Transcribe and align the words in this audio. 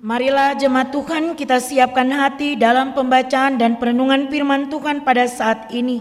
Marilah 0.00 0.56
jemaat 0.56 0.96
Tuhan 0.96 1.36
kita 1.36 1.60
siapkan 1.60 2.08
hati 2.08 2.56
dalam 2.56 2.96
pembacaan 2.96 3.60
dan 3.60 3.76
perenungan 3.76 4.32
firman 4.32 4.72
Tuhan 4.72 5.04
pada 5.04 5.28
saat 5.28 5.68
ini. 5.76 6.00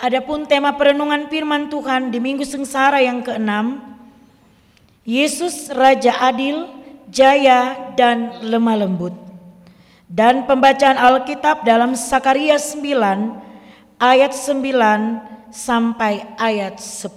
Adapun 0.00 0.48
tema 0.48 0.72
perenungan 0.80 1.28
firman 1.28 1.68
Tuhan 1.68 2.08
di 2.08 2.16
minggu 2.16 2.40
sengsara 2.48 3.04
yang 3.04 3.20
keenam, 3.20 3.84
Yesus 5.04 5.68
Raja 5.68 6.24
Adil, 6.24 6.72
Jaya 7.12 7.92
dan 8.00 8.48
Lemah 8.48 8.80
Lembut. 8.80 9.12
Dan 10.08 10.48
pembacaan 10.48 10.96
Alkitab 10.96 11.68
dalam 11.68 11.92
Sakaria 11.92 12.56
9 12.56 14.00
ayat 14.00 14.32
9 14.32 15.52
sampai 15.52 16.32
ayat 16.40 16.80
10. 16.80 17.12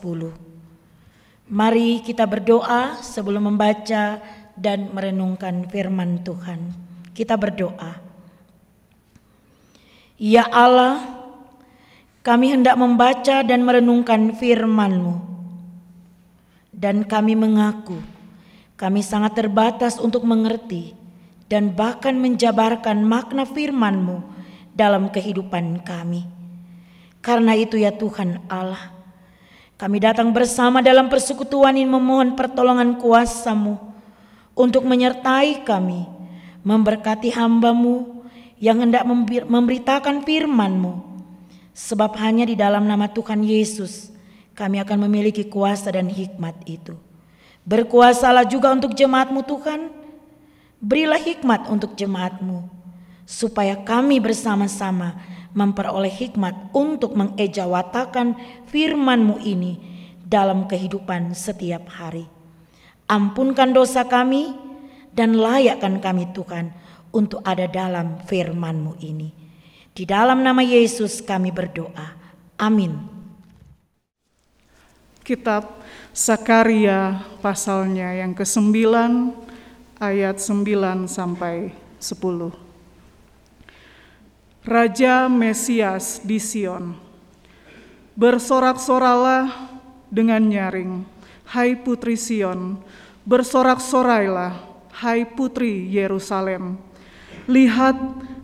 Mari 1.48 2.04
kita 2.04 2.28
berdoa 2.28 3.00
sebelum 3.00 3.48
membaca 3.48 4.20
dan 4.56 4.92
merenungkan 4.92 5.68
firman 5.68 6.24
Tuhan. 6.24 6.72
Kita 7.16 7.40
berdoa. 7.40 8.00
Ya 10.16 10.48
Allah, 10.48 11.04
kami 12.24 12.56
hendak 12.56 12.80
membaca 12.80 13.44
dan 13.44 13.64
merenungkan 13.64 14.36
firman-Mu. 14.36 15.36
Dan 16.76 17.08
kami 17.08 17.40
mengaku 17.40 18.16
kami 18.76 19.00
sangat 19.00 19.40
terbatas 19.40 19.96
untuk 19.96 20.28
mengerti 20.28 20.92
dan 21.48 21.72
bahkan 21.72 22.12
menjabarkan 22.20 23.08
makna 23.08 23.48
firman-Mu 23.48 24.20
dalam 24.76 25.08
kehidupan 25.08 25.80
kami. 25.80 26.28
Karena 27.24 27.56
itu 27.56 27.80
ya 27.80 27.96
Tuhan 27.96 28.44
Allah, 28.52 28.92
kami 29.80 30.04
datang 30.04 30.36
bersama 30.36 30.84
dalam 30.84 31.08
persekutuan 31.08 31.80
ini 31.80 31.88
memohon 31.88 32.36
pertolongan 32.36 33.00
kuasa-Mu 33.00 33.95
untuk 34.56 34.88
menyertai 34.88 35.68
kami, 35.68 36.08
memberkati 36.64 37.30
hambamu 37.36 38.24
yang 38.58 38.82
hendak 38.82 39.04
memberitakan 39.46 40.24
firmanmu. 40.24 41.04
Sebab 41.76 42.16
hanya 42.24 42.48
di 42.48 42.56
dalam 42.56 42.88
nama 42.88 43.12
Tuhan 43.12 43.44
Yesus 43.44 44.16
kami 44.56 44.80
akan 44.80 45.06
memiliki 45.06 45.44
kuasa 45.44 45.92
dan 45.92 46.08
hikmat 46.08 46.56
itu. 46.64 46.96
Berkuasalah 47.68 48.48
juga 48.48 48.72
untuk 48.72 48.96
jemaatmu 48.96 49.44
Tuhan. 49.44 49.92
Berilah 50.80 51.20
hikmat 51.20 51.68
untuk 51.68 52.00
jemaatmu. 52.00 52.72
Supaya 53.28 53.76
kami 53.84 54.24
bersama-sama 54.24 55.20
memperoleh 55.52 56.14
hikmat 56.14 56.72
untuk 56.72 57.18
mengejawatakan 57.18 58.38
firmanmu 58.72 59.44
ini 59.44 59.82
dalam 60.24 60.70
kehidupan 60.70 61.36
setiap 61.36 61.90
hari. 61.92 62.35
Ampunkan 63.06 63.70
dosa 63.70 64.10
kami 64.10 64.58
dan 65.14 65.38
layakkan 65.38 66.02
kami 66.02 66.26
Tuhan 66.34 66.74
untuk 67.14 67.40
ada 67.46 67.70
dalam 67.70 68.20
firman-Mu 68.26 68.98
ini. 69.00 69.30
Di 69.96 70.04
dalam 70.04 70.44
nama 70.44 70.60
Yesus 70.60 71.24
kami 71.24 71.54
berdoa. 71.54 72.18
Amin. 72.60 72.98
Kitab 75.24 75.80
Sakaria 76.12 77.24
pasalnya 77.40 78.12
yang 78.14 78.36
ke-9 78.36 78.76
ayat 80.02 80.38
9 80.38 81.08
sampai 81.08 81.72
10. 82.02 82.52
Raja 84.66 85.30
Mesias 85.30 86.20
di 86.26 86.42
Sion. 86.42 86.98
Bersorak-soralah 88.18 89.50
dengan 90.12 90.42
nyaring 90.46 91.15
hai 91.46 91.78
putri 91.78 92.18
Sion, 92.18 92.82
bersorak-sorailah, 93.26 94.58
hai 94.98 95.26
putri 95.26 95.86
Yerusalem. 95.94 96.82
Lihat, 97.46 97.96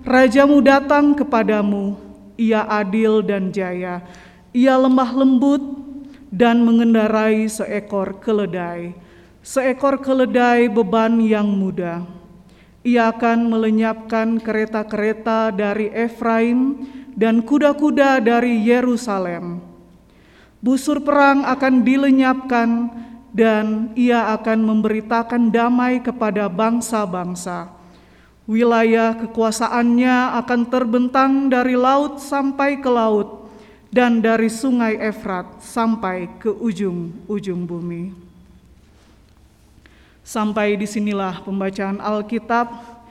rajamu 0.05 0.61
datang 0.61 1.17
kepadamu, 1.17 1.97
ia 2.37 2.61
adil 2.69 3.25
dan 3.25 3.49
jaya, 3.49 4.05
ia 4.53 4.77
lemah 4.77 5.11
lembut 5.17 5.61
dan 6.29 6.61
mengendarai 6.61 7.49
seekor 7.49 8.21
keledai, 8.21 8.93
seekor 9.41 9.97
keledai 9.97 10.69
beban 10.69 11.17
yang 11.17 11.49
mudah. 11.49 12.05
Ia 12.81 13.13
akan 13.13 13.53
melenyapkan 13.53 14.41
kereta-kereta 14.41 15.53
dari 15.53 15.93
Efraim 15.93 16.81
dan 17.13 17.45
kuda-kuda 17.45 18.17
dari 18.17 18.57
Yerusalem 18.65 19.70
Busur 20.61 21.01
perang 21.01 21.41
akan 21.41 21.81
dilenyapkan 21.81 22.69
dan 23.33 23.89
ia 23.97 24.29
akan 24.37 24.61
memberitakan 24.61 25.49
damai 25.49 25.97
kepada 26.05 26.45
bangsa-bangsa. 26.45 27.73
Wilayah 28.45 29.17
kekuasaannya 29.25 30.37
akan 30.37 30.61
terbentang 30.69 31.49
dari 31.49 31.73
laut 31.73 32.21
sampai 32.21 32.77
ke 32.77 32.89
laut 32.93 33.49
dan 33.89 34.21
dari 34.21 34.53
sungai 34.53 35.01
Efrat 35.01 35.49
sampai 35.65 36.29
ke 36.37 36.53
ujung-ujung 36.53 37.65
bumi. 37.65 38.13
Sampai 40.21 40.77
di 40.77 40.85
sinilah 40.85 41.41
pembacaan 41.41 41.97
Alkitab. 41.97 43.01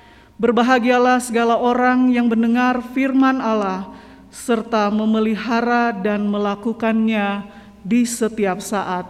Berbahagialah 0.41 1.21
segala 1.21 1.59
orang 1.59 2.15
yang 2.15 2.25
mendengar 2.31 2.81
firman 2.97 3.45
Allah 3.45 3.93
serta 4.31 4.89
memelihara 4.89 5.93
dan 5.93 6.27
melakukannya 6.31 7.45
di 7.83 8.07
setiap 8.07 8.63
saat 8.63 9.07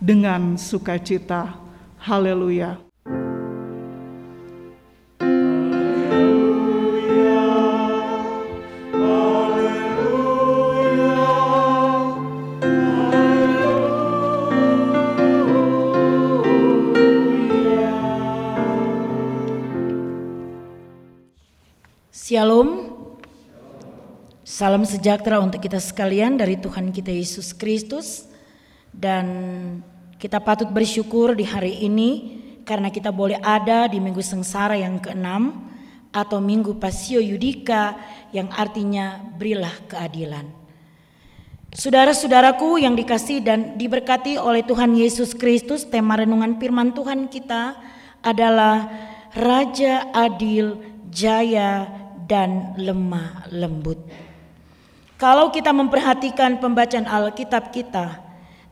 dengan 0.00 0.56
sukacita. 0.58 1.54
Haleluya! 2.02 2.91
Sejahtera 25.02 25.42
untuk 25.42 25.58
kita 25.58 25.82
sekalian 25.82 26.38
dari 26.38 26.54
Tuhan 26.54 26.94
kita 26.94 27.10
Yesus 27.10 27.50
Kristus 27.58 28.30
dan 28.94 29.26
kita 30.14 30.38
patut 30.38 30.70
bersyukur 30.70 31.34
di 31.34 31.42
hari 31.42 31.82
ini 31.82 32.38
karena 32.62 32.86
kita 32.86 33.10
boleh 33.10 33.34
ada 33.42 33.90
di 33.90 33.98
minggu 33.98 34.22
sengsara 34.22 34.78
yang 34.78 35.02
keenam 35.02 35.74
atau 36.14 36.38
minggu 36.38 36.78
pasio 36.78 37.18
yudika 37.18 37.98
yang 38.30 38.46
artinya 38.54 39.18
berilah 39.34 39.74
keadilan. 39.90 40.46
Saudara-saudaraku 41.74 42.78
yang 42.86 42.94
dikasih 42.94 43.42
dan 43.42 43.74
diberkati 43.74 44.38
oleh 44.38 44.62
Tuhan 44.62 44.94
Yesus 44.94 45.34
Kristus, 45.34 45.82
tema 45.82 46.14
renungan 46.14 46.62
firman 46.62 46.94
Tuhan 46.94 47.26
kita 47.26 47.74
adalah 48.22 48.86
Raja 49.34 50.14
Adil, 50.14 50.78
Jaya, 51.10 51.90
dan 52.30 52.78
Lemah 52.78 53.50
Lembut. 53.50 54.30
Kalau 55.22 55.54
kita 55.54 55.70
memperhatikan 55.70 56.58
pembacaan 56.58 57.06
Alkitab 57.06 57.70
kita 57.70 58.18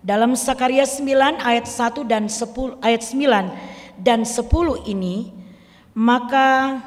dalam 0.03 0.35
Sakaria 0.35 0.83
9 0.83 1.39
ayat 1.39 1.63
1 1.63 2.03
dan 2.03 2.27
10 2.27 2.83
ayat 2.83 3.07
9 3.07 4.03
dan 4.03 4.27
10 4.27 4.51
ini 4.91 5.31
maka 5.95 6.83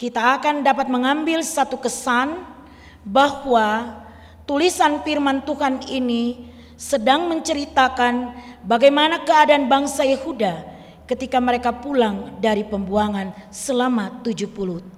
kita 0.00 0.40
akan 0.40 0.64
dapat 0.64 0.88
mengambil 0.88 1.44
satu 1.44 1.76
kesan 1.76 2.48
bahwa 3.04 4.00
tulisan 4.48 5.04
firman 5.04 5.44
Tuhan 5.44 5.84
ini 5.84 6.48
sedang 6.80 7.28
menceritakan 7.28 8.32
bagaimana 8.64 9.20
keadaan 9.20 9.68
bangsa 9.68 10.08
Yehuda 10.08 10.64
ketika 11.04 11.44
mereka 11.44 11.76
pulang 11.76 12.40
dari 12.40 12.64
pembuangan 12.64 13.36
selama 13.52 14.24
70 14.24 14.48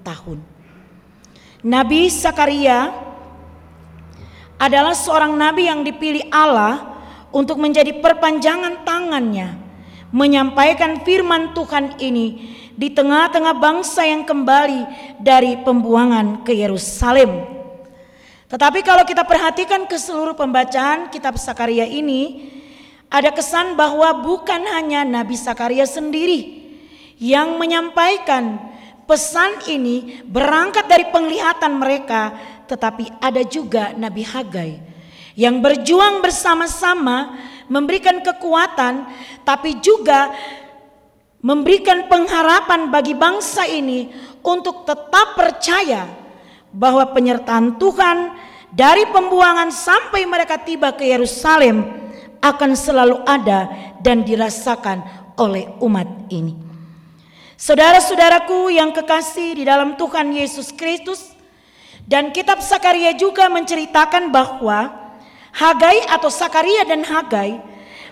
tahun. 0.06 0.38
Nabi 1.66 2.06
Sakaria 2.06 3.06
adalah 4.56 4.96
seorang 4.96 5.36
nabi 5.36 5.68
yang 5.68 5.84
dipilih 5.84 6.28
Allah 6.32 6.96
untuk 7.32 7.60
menjadi 7.60 7.92
perpanjangan 8.00 8.84
tangannya 8.84 9.66
menyampaikan 10.14 11.02
firman 11.02 11.52
Tuhan 11.52 11.98
ini 11.98 12.56
di 12.76 12.92
tengah-tengah 12.92 13.56
bangsa 13.56 14.04
yang 14.04 14.22
kembali 14.22 15.16
dari 15.20 15.60
pembuangan 15.64 16.44
ke 16.44 16.52
Yerusalem. 16.52 17.44
Tetapi 18.46 18.80
kalau 18.86 19.02
kita 19.02 19.26
perhatikan 19.26 19.88
ke 19.90 19.98
seluruh 19.98 20.38
pembacaan 20.38 21.10
kitab 21.10 21.34
Sakaria 21.34 21.88
ini, 21.88 22.52
ada 23.10 23.34
kesan 23.34 23.74
bahwa 23.74 24.22
bukan 24.22 24.62
hanya 24.70 25.02
Nabi 25.02 25.34
Sakaria 25.34 25.88
sendiri 25.88 26.64
yang 27.18 27.58
menyampaikan 27.58 28.60
pesan 29.08 29.66
ini 29.66 30.22
berangkat 30.26 30.86
dari 30.86 31.10
penglihatan 31.10 31.80
mereka 31.80 32.34
tetapi 32.66 33.22
ada 33.22 33.42
juga 33.46 33.94
Nabi 33.94 34.22
Hagai 34.26 34.70
yang 35.38 35.60
berjuang 35.60 36.24
bersama-sama 36.24 37.38
memberikan 37.70 38.24
kekuatan 38.24 39.06
tapi 39.44 39.78
juga 39.84 40.32
memberikan 41.44 42.10
pengharapan 42.10 42.90
bagi 42.90 43.14
bangsa 43.14 43.68
ini 43.68 44.10
untuk 44.42 44.88
tetap 44.88 45.38
percaya 45.38 46.08
bahwa 46.74 47.06
penyertaan 47.12 47.78
Tuhan 47.78 48.34
dari 48.72 49.06
pembuangan 49.12 49.70
sampai 49.70 50.26
mereka 50.26 50.58
tiba 50.58 50.90
ke 50.96 51.06
Yerusalem 51.06 51.86
akan 52.40 52.70
selalu 52.74 53.22
ada 53.28 53.70
dan 54.00 54.24
dirasakan 54.24 55.04
oleh 55.36 55.68
umat 55.84 56.08
ini. 56.32 56.56
Saudara-saudaraku 57.56 58.68
yang 58.72 58.92
kekasih 58.92 59.56
di 59.56 59.64
dalam 59.64 59.96
Tuhan 59.96 60.28
Yesus 60.32 60.72
Kristus 60.76 61.35
dan 62.06 62.30
kitab 62.30 62.62
Sakaria 62.62 63.12
juga 63.18 63.50
menceritakan 63.50 64.30
bahwa 64.30 64.94
Hagai 65.50 66.06
atau 66.06 66.30
Sakaria 66.30 66.86
dan 66.86 67.02
Hagai 67.02 67.58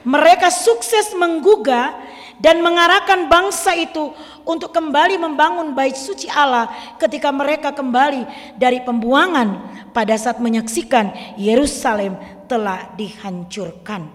mereka 0.02 0.50
sukses 0.50 1.14
menggugah 1.16 1.94
dan 2.42 2.60
mengarahkan 2.60 3.30
bangsa 3.30 3.72
itu 3.78 4.10
untuk 4.42 4.74
kembali 4.74 5.16
membangun 5.16 5.72
bait 5.72 5.96
suci 5.96 6.26
Allah 6.28 6.68
ketika 6.98 7.30
mereka 7.30 7.70
kembali 7.72 8.26
dari 8.58 8.82
pembuangan 8.82 9.62
pada 9.94 10.18
saat 10.18 10.42
menyaksikan 10.42 11.38
Yerusalem 11.38 12.18
telah 12.50 12.90
dihancurkan. 12.98 14.10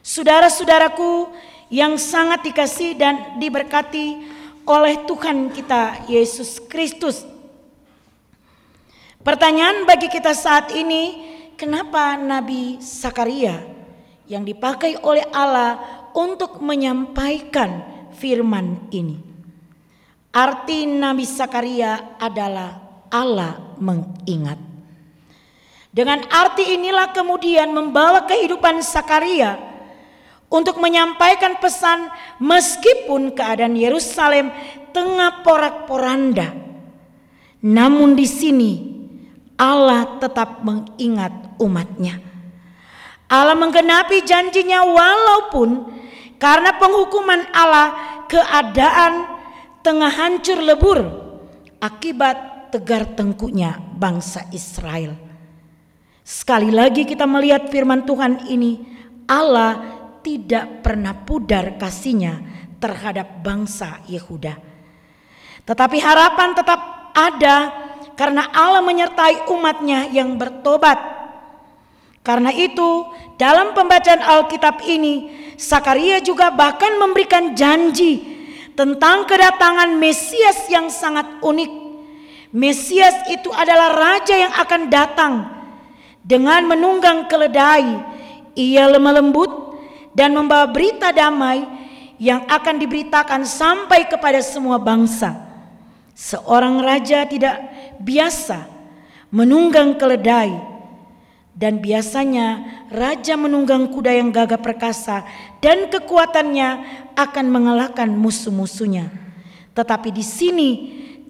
Saudara-saudaraku 0.00 1.28
yang 1.68 1.98
sangat 1.98 2.46
dikasih 2.46 2.94
dan 2.94 3.36
diberkati 3.42 4.22
oleh 4.62 5.02
Tuhan 5.02 5.50
kita 5.50 6.06
Yesus 6.06 6.62
Kristus. 6.70 7.35
Pertanyaan 9.26 9.82
bagi 9.90 10.06
kita 10.06 10.30
saat 10.38 10.70
ini, 10.70 11.18
kenapa 11.58 12.14
Nabi 12.14 12.78
Sakaria 12.78 13.58
yang 14.30 14.46
dipakai 14.46 15.02
oleh 15.02 15.26
Allah 15.34 15.82
untuk 16.14 16.62
menyampaikan 16.62 17.82
firman 18.14 18.86
ini? 18.94 19.18
Arti 20.30 20.86
Nabi 20.86 21.26
Sakaria 21.26 22.14
adalah 22.22 23.02
Allah 23.10 23.74
mengingat. 23.82 24.62
Dengan 25.90 26.22
arti 26.30 26.78
inilah 26.78 27.10
kemudian 27.10 27.74
membawa 27.74 28.30
kehidupan 28.30 28.78
Sakaria 28.78 29.58
untuk 30.46 30.78
menyampaikan 30.78 31.58
pesan 31.58 32.14
meskipun 32.38 33.34
keadaan 33.34 33.74
Yerusalem 33.74 34.54
tengah 34.94 35.42
porak-poranda. 35.42 36.54
Namun 37.66 38.14
di 38.14 38.28
sini 38.30 38.95
Allah 39.56 40.20
tetap 40.20 40.60
mengingat 40.60 41.32
umatnya. 41.56 42.20
Allah 43.26 43.58
menggenapi 43.58 44.22
janjinya 44.22 44.86
walaupun 44.86 45.90
karena 46.38 46.76
penghukuman 46.78 47.42
Allah 47.50 48.20
keadaan 48.30 49.26
tengah 49.82 50.12
hancur 50.12 50.60
lebur 50.62 50.98
akibat 51.80 52.70
tegar 52.70 53.16
tengkunya 53.16 53.80
bangsa 53.96 54.46
Israel. 54.52 55.16
Sekali 56.26 56.74
lagi 56.74 57.06
kita 57.06 57.22
melihat 57.22 57.70
firman 57.70 58.02
Tuhan 58.02 58.50
ini, 58.50 58.82
Allah 59.30 59.78
tidak 60.26 60.82
pernah 60.82 61.14
pudar 61.14 61.78
kasihnya 61.78 62.42
terhadap 62.82 63.46
bangsa 63.46 64.02
Yehuda. 64.10 64.58
Tetapi 65.62 65.98
harapan 66.02 66.50
tetap 66.54 66.80
ada 67.14 67.85
karena 68.16 68.48
Allah 68.50 68.82
menyertai 68.82 69.46
umatnya 69.52 70.08
yang 70.10 70.34
bertobat. 70.40 70.98
Karena 72.26 72.50
itu 72.50 73.06
dalam 73.38 73.70
pembacaan 73.70 74.18
Alkitab 74.18 74.82
ini 74.82 75.30
Sakaria 75.54 76.18
juga 76.18 76.50
bahkan 76.50 76.98
memberikan 77.00 77.54
janji 77.54 78.20
tentang 78.76 79.24
kedatangan 79.24 79.94
Mesias 79.96 80.68
yang 80.68 80.92
sangat 80.92 81.24
unik. 81.40 81.72
Mesias 82.52 83.14
itu 83.32 83.48
adalah 83.54 83.94
raja 83.94 84.36
yang 84.36 84.52
akan 84.52 84.82
datang 84.92 85.32
dengan 86.20 86.66
menunggang 86.68 87.24
keledai. 87.30 88.16
Ia 88.56 88.88
lemah 88.88 89.20
lembut 89.20 89.52
dan 90.12 90.32
membawa 90.32 90.68
berita 90.68 91.12
damai 91.12 91.64
yang 92.16 92.44
akan 92.48 92.80
diberitakan 92.80 93.44
sampai 93.44 94.08
kepada 94.08 94.40
semua 94.40 94.80
bangsa. 94.80 95.36
Seorang 96.16 96.80
raja 96.80 97.28
tidak 97.28 97.60
biasa 98.00 98.64
menunggang 99.28 100.00
keledai 100.00 100.48
dan 101.52 101.76
biasanya 101.76 102.64
raja 102.88 103.36
menunggang 103.36 103.92
kuda 103.92 104.16
yang 104.16 104.32
gagah 104.32 104.56
perkasa 104.56 105.28
dan 105.60 105.92
kekuatannya 105.92 106.68
akan 107.20 107.46
mengalahkan 107.52 108.08
musuh-musuhnya. 108.08 109.12
Tetapi 109.76 110.08
di 110.08 110.24
sini 110.24 110.70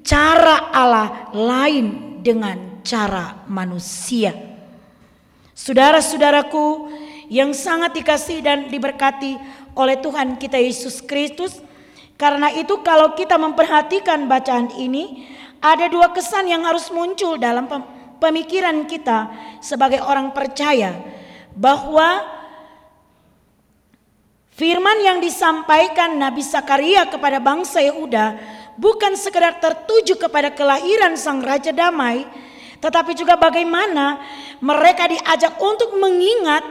cara 0.06 0.70
Allah 0.70 1.34
lain 1.34 2.22
dengan 2.22 2.78
cara 2.86 3.42
manusia. 3.50 4.30
Saudara-saudaraku, 5.50 6.94
yang 7.26 7.50
sangat 7.50 7.98
dikasih 7.98 8.38
dan 8.38 8.70
diberkati 8.70 9.34
oleh 9.74 9.98
Tuhan 9.98 10.38
kita 10.38 10.58
Yesus 10.62 11.02
Kristus. 11.02 11.58
Karena 12.16 12.48
itu 12.52 12.80
kalau 12.80 13.12
kita 13.12 13.36
memperhatikan 13.36 14.24
bacaan 14.24 14.72
ini, 14.80 15.28
ada 15.60 15.88
dua 15.92 16.12
kesan 16.16 16.48
yang 16.48 16.64
harus 16.64 16.88
muncul 16.88 17.36
dalam 17.36 17.68
pemikiran 18.16 18.88
kita 18.88 19.28
sebagai 19.60 20.00
orang 20.00 20.32
percaya 20.32 20.96
bahwa 21.52 22.24
firman 24.56 25.04
yang 25.04 25.18
disampaikan 25.20 26.16
Nabi 26.16 26.40
Sakaria 26.40 27.04
kepada 27.08 27.36
bangsa 27.40 27.84
Yehuda 27.84 28.36
bukan 28.80 29.16
sekedar 29.16 29.60
tertuju 29.60 30.16
kepada 30.16 30.52
kelahiran 30.52 31.16
sang 31.16 31.44
raja 31.44 31.72
damai, 31.72 32.24
tetapi 32.80 33.12
juga 33.16 33.36
bagaimana 33.36 34.20
mereka 34.60 35.08
diajak 35.08 35.56
untuk 35.60 35.96
mengingat 35.96 36.64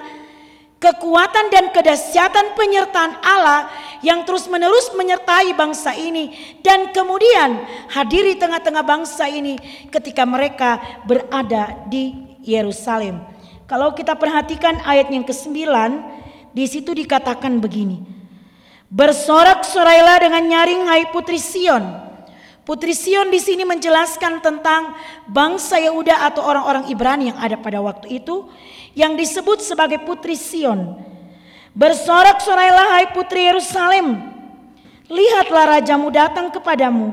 kekuatan 0.78 1.50
dan 1.50 1.74
kedahsyatan 1.74 2.54
penyertaan 2.54 3.18
Allah 3.26 3.70
yang 4.02 4.28
terus-menerus 4.28 4.92
menyertai 4.98 5.54
bangsa 5.56 5.96
ini 5.96 6.34
dan 6.66 6.92
kemudian 6.92 7.64
hadiri 7.92 8.36
tengah-tengah 8.36 8.84
bangsa 8.84 9.30
ini 9.30 9.56
ketika 9.94 10.26
mereka 10.28 10.82
berada 11.06 11.86
di 11.88 12.36
Yerusalem. 12.46 13.24
Kalau 13.66 13.98
kita 13.98 14.14
perhatikan 14.14 14.78
ayat 14.86 15.10
yang 15.10 15.26
ke-9, 15.26 15.58
di 16.54 16.66
situ 16.70 16.94
dikatakan 16.94 17.58
begini. 17.58 18.00
Bersorak-sorailah 18.88 20.22
dengan 20.22 20.44
nyaring 20.46 20.88
hai 20.88 21.10
putri 21.10 21.42
Sion. 21.42 21.84
Putri 22.62 22.94
Sion 22.94 23.34
di 23.34 23.42
sini 23.42 23.66
menjelaskan 23.66 24.42
tentang 24.42 24.94
bangsa 25.26 25.82
Yehuda 25.82 26.30
atau 26.30 26.46
orang-orang 26.46 26.90
Ibrani 26.90 27.34
yang 27.34 27.38
ada 27.42 27.58
pada 27.58 27.82
waktu 27.82 28.22
itu 28.22 28.50
yang 28.94 29.18
disebut 29.18 29.66
sebagai 29.66 30.02
putri 30.06 30.38
Sion. 30.38 30.96
Bersorak-sorailah 31.76 32.88
hai 32.96 33.06
putri 33.12 33.52
Yerusalem. 33.52 34.16
Lihatlah 35.12 35.76
rajamu 35.76 36.08
datang 36.08 36.48
kepadamu. 36.48 37.12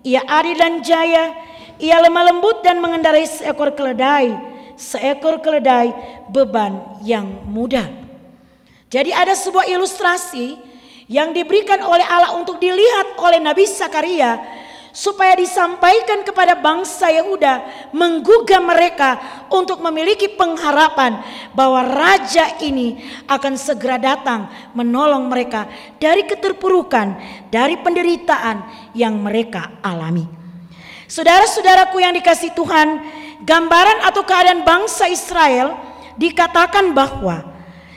Ia 0.00 0.24
adil 0.24 0.56
dan 0.56 0.80
jaya. 0.80 1.36
Ia 1.76 2.00
lemah 2.00 2.32
lembut 2.32 2.64
dan 2.64 2.80
mengendarai 2.80 3.28
seekor 3.28 3.76
keledai. 3.76 4.32
Seekor 4.80 5.44
keledai 5.44 5.92
beban 6.32 6.98
yang 7.04 7.28
mudah. 7.52 7.84
Jadi 8.88 9.12
ada 9.12 9.36
sebuah 9.36 9.68
ilustrasi 9.68 10.56
yang 11.12 11.36
diberikan 11.36 11.84
oleh 11.84 12.08
Allah 12.08 12.32
untuk 12.40 12.56
dilihat 12.56 13.12
oleh 13.20 13.36
Nabi 13.44 13.68
Sakaria 13.68 14.40
supaya 14.98 15.36
disampaikan 15.36 16.24
kepada 16.24 16.56
bangsa 16.56 17.12
Yehuda 17.12 17.62
menggugah 17.92 18.58
mereka 18.58 19.20
untuk 19.52 19.78
memiliki 19.84 20.32
pengharapan 20.32 21.20
bahwa 21.56 21.84
raja 21.84 22.56
ini 22.64 22.98
akan 23.28 23.54
segera 23.54 24.00
datang 24.00 24.48
menolong 24.72 25.28
mereka 25.28 25.68
dari 26.00 26.24
keterpurukan, 26.24 27.16
dari 27.52 27.76
penderitaan 27.80 28.90
yang 28.96 29.16
mereka 29.20 29.80
alami. 29.84 30.28
Saudara-saudaraku 31.08 32.04
yang 32.04 32.12
dikasih 32.12 32.52
Tuhan, 32.52 33.00
gambaran 33.44 34.04
atau 34.04 34.22
keadaan 34.28 34.60
bangsa 34.64 35.08
Israel 35.08 35.72
dikatakan 36.20 36.92
bahwa 36.92 37.48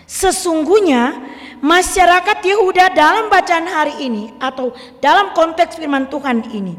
sesungguhnya 0.08 1.20
masyarakat 1.62 2.38
Yehuda 2.41 2.91
dalam 2.96 3.29
bacaan 3.29 3.67
hari 3.70 4.10
ini 4.10 4.34
atau 4.41 4.74
dalam 5.03 5.36
konteks 5.38 5.77
firman 5.77 6.10
Tuhan 6.10 6.48
ini. 6.51 6.75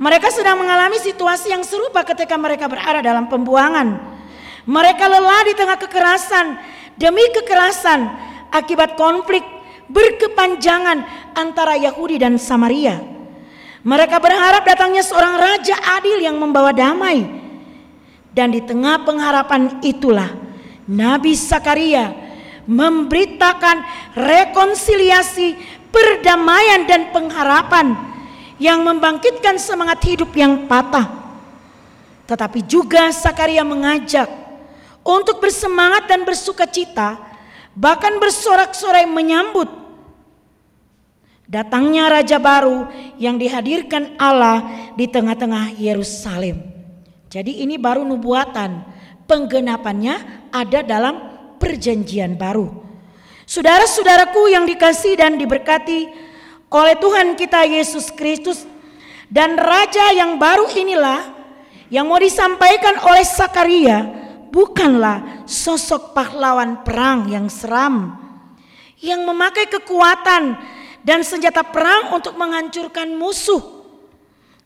Mereka 0.00 0.32
sedang 0.32 0.56
mengalami 0.56 0.96
situasi 0.96 1.52
yang 1.52 1.60
serupa 1.60 2.00
ketika 2.02 2.32
mereka 2.40 2.64
berada 2.66 3.04
dalam 3.04 3.28
pembuangan. 3.28 4.09
Mereka 4.68 5.04
lelah 5.08 5.42
di 5.48 5.54
tengah 5.56 5.78
kekerasan 5.80 6.46
demi 7.00 7.24
kekerasan 7.32 8.00
akibat 8.52 8.98
konflik 8.98 9.40
berkepanjangan 9.88 11.02
antara 11.32 11.74
Yahudi 11.80 12.20
dan 12.20 12.36
Samaria. 12.36 13.00
Mereka 13.80 14.20
berharap 14.20 14.62
datangnya 14.68 15.00
seorang 15.00 15.40
raja 15.40 15.76
adil 15.96 16.20
yang 16.20 16.36
membawa 16.36 16.70
damai. 16.70 17.40
Dan 18.30 18.54
di 18.54 18.62
tengah 18.62 19.02
pengharapan 19.02 19.82
itulah 19.82 20.30
Nabi 20.86 21.34
Sakaria 21.34 22.14
memberitakan 22.68 23.82
rekonsiliasi, 24.14 25.58
perdamaian 25.90 26.86
dan 26.86 27.10
pengharapan 27.10 27.98
yang 28.62 28.86
membangkitkan 28.86 29.58
semangat 29.58 29.98
hidup 30.06 30.30
yang 30.38 30.70
patah. 30.70 31.10
Tetapi 32.30 32.62
juga 32.62 33.10
Sakaria 33.10 33.66
mengajak 33.66 34.39
untuk 35.04 35.40
bersemangat 35.40 36.06
dan 36.06 36.22
bersuka 36.28 36.68
cita, 36.68 37.16
bahkan 37.72 38.20
bersorak-sorai 38.20 39.08
menyambut 39.08 39.68
datangnya 41.50 42.06
raja 42.06 42.38
baru 42.38 42.86
yang 43.18 43.34
dihadirkan 43.34 44.14
Allah 44.20 44.90
di 44.94 45.10
tengah-tengah 45.10 45.74
Yerusalem. 45.74 46.62
Jadi 47.26 47.62
ini 47.66 47.74
baru 47.74 48.06
nubuatan, 48.06 48.86
penggenapannya 49.26 50.46
ada 50.54 50.82
dalam 50.82 51.14
perjanjian 51.58 52.38
baru. 52.38 52.70
Saudara-saudaraku 53.46 54.50
yang 54.50 54.62
dikasih 54.62 55.18
dan 55.18 55.34
diberkati 55.34 56.06
oleh 56.70 56.94
Tuhan 57.02 57.34
kita 57.34 57.66
Yesus 57.66 58.14
Kristus 58.14 58.62
dan 59.26 59.58
raja 59.58 60.14
yang 60.14 60.38
baru 60.38 60.70
inilah 60.70 61.34
yang 61.90 62.06
mau 62.06 62.22
disampaikan 62.22 62.98
oleh 63.02 63.26
Sakaria 63.26 64.19
bukanlah 64.50 65.46
sosok 65.46 66.12
pahlawan 66.12 66.82
perang 66.82 67.30
yang 67.30 67.46
seram 67.46 68.18
yang 69.00 69.24
memakai 69.24 69.66
kekuatan 69.70 70.60
dan 71.00 71.24
senjata 71.24 71.64
perang 71.64 72.12
untuk 72.12 72.36
menghancurkan 72.36 73.16
musuh. 73.16 73.80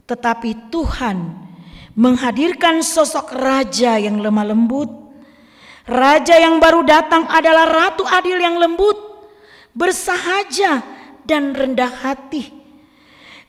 Tetapi 0.04 0.68
Tuhan 0.68 1.16
menghadirkan 1.94 2.82
sosok 2.82 3.32
raja 3.38 3.96
yang 3.96 4.18
lemah 4.18 4.50
lembut. 4.50 4.90
Raja 5.84 6.40
yang 6.40 6.58
baru 6.58 6.82
datang 6.82 7.28
adalah 7.28 7.68
ratu 7.68 8.02
adil 8.08 8.40
yang 8.40 8.56
lembut, 8.56 8.96
bersahaja 9.76 10.82
dan 11.22 11.52
rendah 11.54 11.92
hati. 12.02 12.50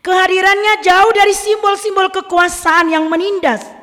Kehadirannya 0.05 0.85
jauh 0.85 1.11
dari 1.17 1.33
simbol-simbol 1.33 2.13
kekuasaan 2.13 2.93
yang 2.93 3.09
menindas. 3.09 3.74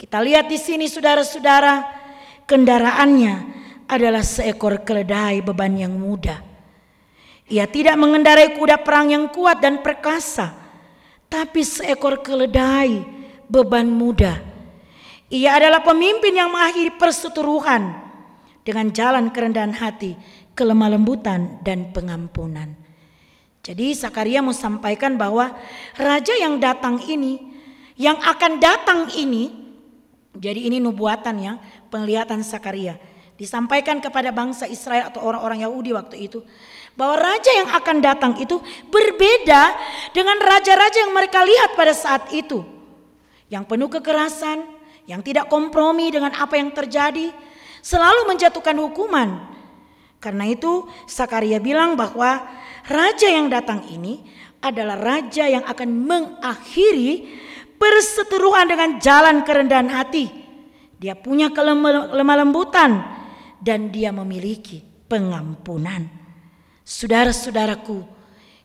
Kita 0.00 0.16
lihat 0.24 0.48
di 0.48 0.56
sini 0.56 0.88
saudara-saudara, 0.88 1.84
kendaraannya 2.48 3.34
adalah 3.84 4.24
seekor 4.24 4.80
keledai 4.80 5.44
beban 5.44 5.76
yang 5.76 5.92
mudah. 5.92 6.40
Ia 7.52 7.68
tidak 7.68 8.00
mengendarai 8.00 8.56
kuda 8.56 8.80
perang 8.80 9.12
yang 9.12 9.28
kuat 9.28 9.60
dan 9.60 9.84
perkasa, 9.84 10.56
tapi 11.28 11.60
seekor 11.60 12.24
keledai 12.24 13.04
beban 13.44 13.92
muda. 13.92 14.40
Ia 15.28 15.60
adalah 15.60 15.84
pemimpin 15.84 16.32
yang 16.32 16.48
mengakhiri 16.48 16.96
perseteruhan 16.96 17.92
dengan 18.64 18.88
jalan 18.96 19.28
kerendahan 19.28 19.76
hati, 19.76 20.16
kelemah 20.56 20.96
lembutan 20.96 21.60
dan 21.60 21.92
pengampunan. 21.92 22.72
Jadi 23.60 23.92
Sakaria 23.92 24.40
mau 24.40 24.56
sampaikan 24.56 25.20
bahwa 25.20 25.52
raja 26.00 26.32
yang 26.40 26.56
datang 26.56 26.96
ini, 27.04 27.36
yang 28.00 28.16
akan 28.16 28.56
datang 28.56 29.12
ini, 29.12 29.59
jadi 30.34 30.60
ini 30.70 30.78
nubuatan 30.78 31.36
ya, 31.42 31.52
penglihatan 31.90 32.46
Sakaria 32.46 33.00
disampaikan 33.40 34.04
kepada 34.04 34.28
bangsa 34.28 34.68
Israel 34.68 35.08
atau 35.08 35.24
orang-orang 35.24 35.64
Yahudi 35.64 35.96
waktu 35.96 36.28
itu 36.28 36.44
bahwa 36.92 37.16
raja 37.16 37.48
yang 37.56 37.72
akan 37.72 37.96
datang 38.04 38.32
itu 38.36 38.60
berbeda 38.92 39.72
dengan 40.12 40.36
raja-raja 40.36 41.08
yang 41.08 41.16
mereka 41.16 41.40
lihat 41.40 41.72
pada 41.72 41.96
saat 41.96 42.28
itu. 42.36 42.60
Yang 43.48 43.64
penuh 43.72 43.88
kekerasan, 43.88 44.62
yang 45.08 45.24
tidak 45.24 45.48
kompromi 45.48 46.12
dengan 46.12 46.36
apa 46.36 46.60
yang 46.60 46.68
terjadi, 46.70 47.32
selalu 47.80 48.28
menjatuhkan 48.28 48.76
hukuman. 48.76 49.48
Karena 50.20 50.44
itu 50.44 50.84
Sakaria 51.08 51.56
bilang 51.56 51.96
bahwa 51.96 52.44
raja 52.84 53.32
yang 53.32 53.48
datang 53.48 53.88
ini 53.88 54.20
adalah 54.60 55.00
raja 55.00 55.48
yang 55.48 55.64
akan 55.64 55.88
mengakhiri 55.88 57.32
perseteruan 57.80 58.68
dengan 58.68 59.00
jalan 59.00 59.40
kerendahan 59.40 59.88
hati. 59.88 60.28
Dia 61.00 61.16
punya 61.16 61.48
kelemah 61.48 62.36
lembutan 62.44 63.00
dan 63.56 63.88
dia 63.88 64.12
memiliki 64.12 64.84
pengampunan. 65.08 66.04
Saudara-saudaraku 66.84 68.04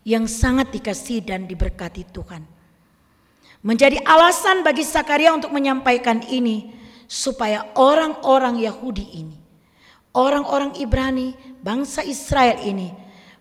yang 0.03 0.27
sangat 0.27 0.75
dikasih 0.75 1.23
dan 1.23 1.47
diberkati 1.47 2.03
Tuhan. 2.11 2.43
Menjadi 3.65 3.97
alasan 4.05 4.61
bagi 4.61 4.85
Sakaria 4.85 5.33
untuk 5.33 5.49
menyampaikan 5.49 6.21
ini 6.27 6.75
supaya 7.09 7.65
orang-orang 7.73 8.61
Yahudi 8.61 9.25
ini, 9.25 9.37
orang-orang 10.13 10.77
Ibrani, 10.77 11.33
bangsa 11.65 12.05
Israel 12.05 12.61
ini 12.61 12.93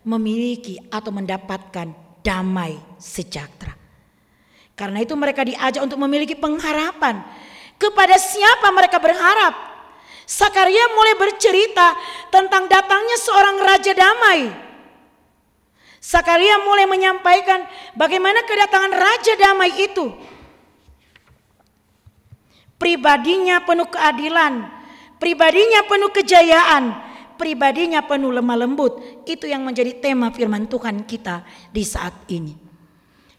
memiliki 0.06 0.80
atau 0.88 1.12
mendapatkan 1.12 1.92
damai 2.24 2.80
sejahtera. 2.96 3.83
Karena 4.74 5.02
itu 5.02 5.14
mereka 5.14 5.46
diajak 5.46 5.82
untuk 5.82 5.98
memiliki 6.02 6.34
pengharapan. 6.34 7.22
Kepada 7.78 8.18
siapa 8.18 8.70
mereka 8.74 8.98
berharap? 8.98 9.54
Sakaria 10.26 10.90
mulai 10.94 11.14
bercerita 11.18 11.94
tentang 12.32 12.66
datangnya 12.66 13.16
seorang 13.20 13.56
raja 13.60 13.92
damai 13.92 14.64
Sakaria 16.04 16.60
mulai 16.60 16.84
menyampaikan 16.84 17.64
bagaimana 17.96 18.44
kedatangan 18.44 18.92
Raja 18.92 19.40
Damai 19.40 19.88
itu. 19.88 20.12
Pribadinya 22.76 23.64
penuh 23.64 23.88
keadilan, 23.88 24.68
pribadinya 25.16 25.80
penuh 25.88 26.12
kejayaan, 26.12 26.92
pribadinya 27.40 28.04
penuh 28.04 28.36
lemah 28.36 28.68
lembut. 28.68 29.00
Itu 29.24 29.48
yang 29.48 29.64
menjadi 29.64 29.96
tema 29.96 30.28
firman 30.28 30.68
Tuhan 30.68 31.08
kita 31.08 31.40
di 31.72 31.80
saat 31.88 32.12
ini. 32.28 32.63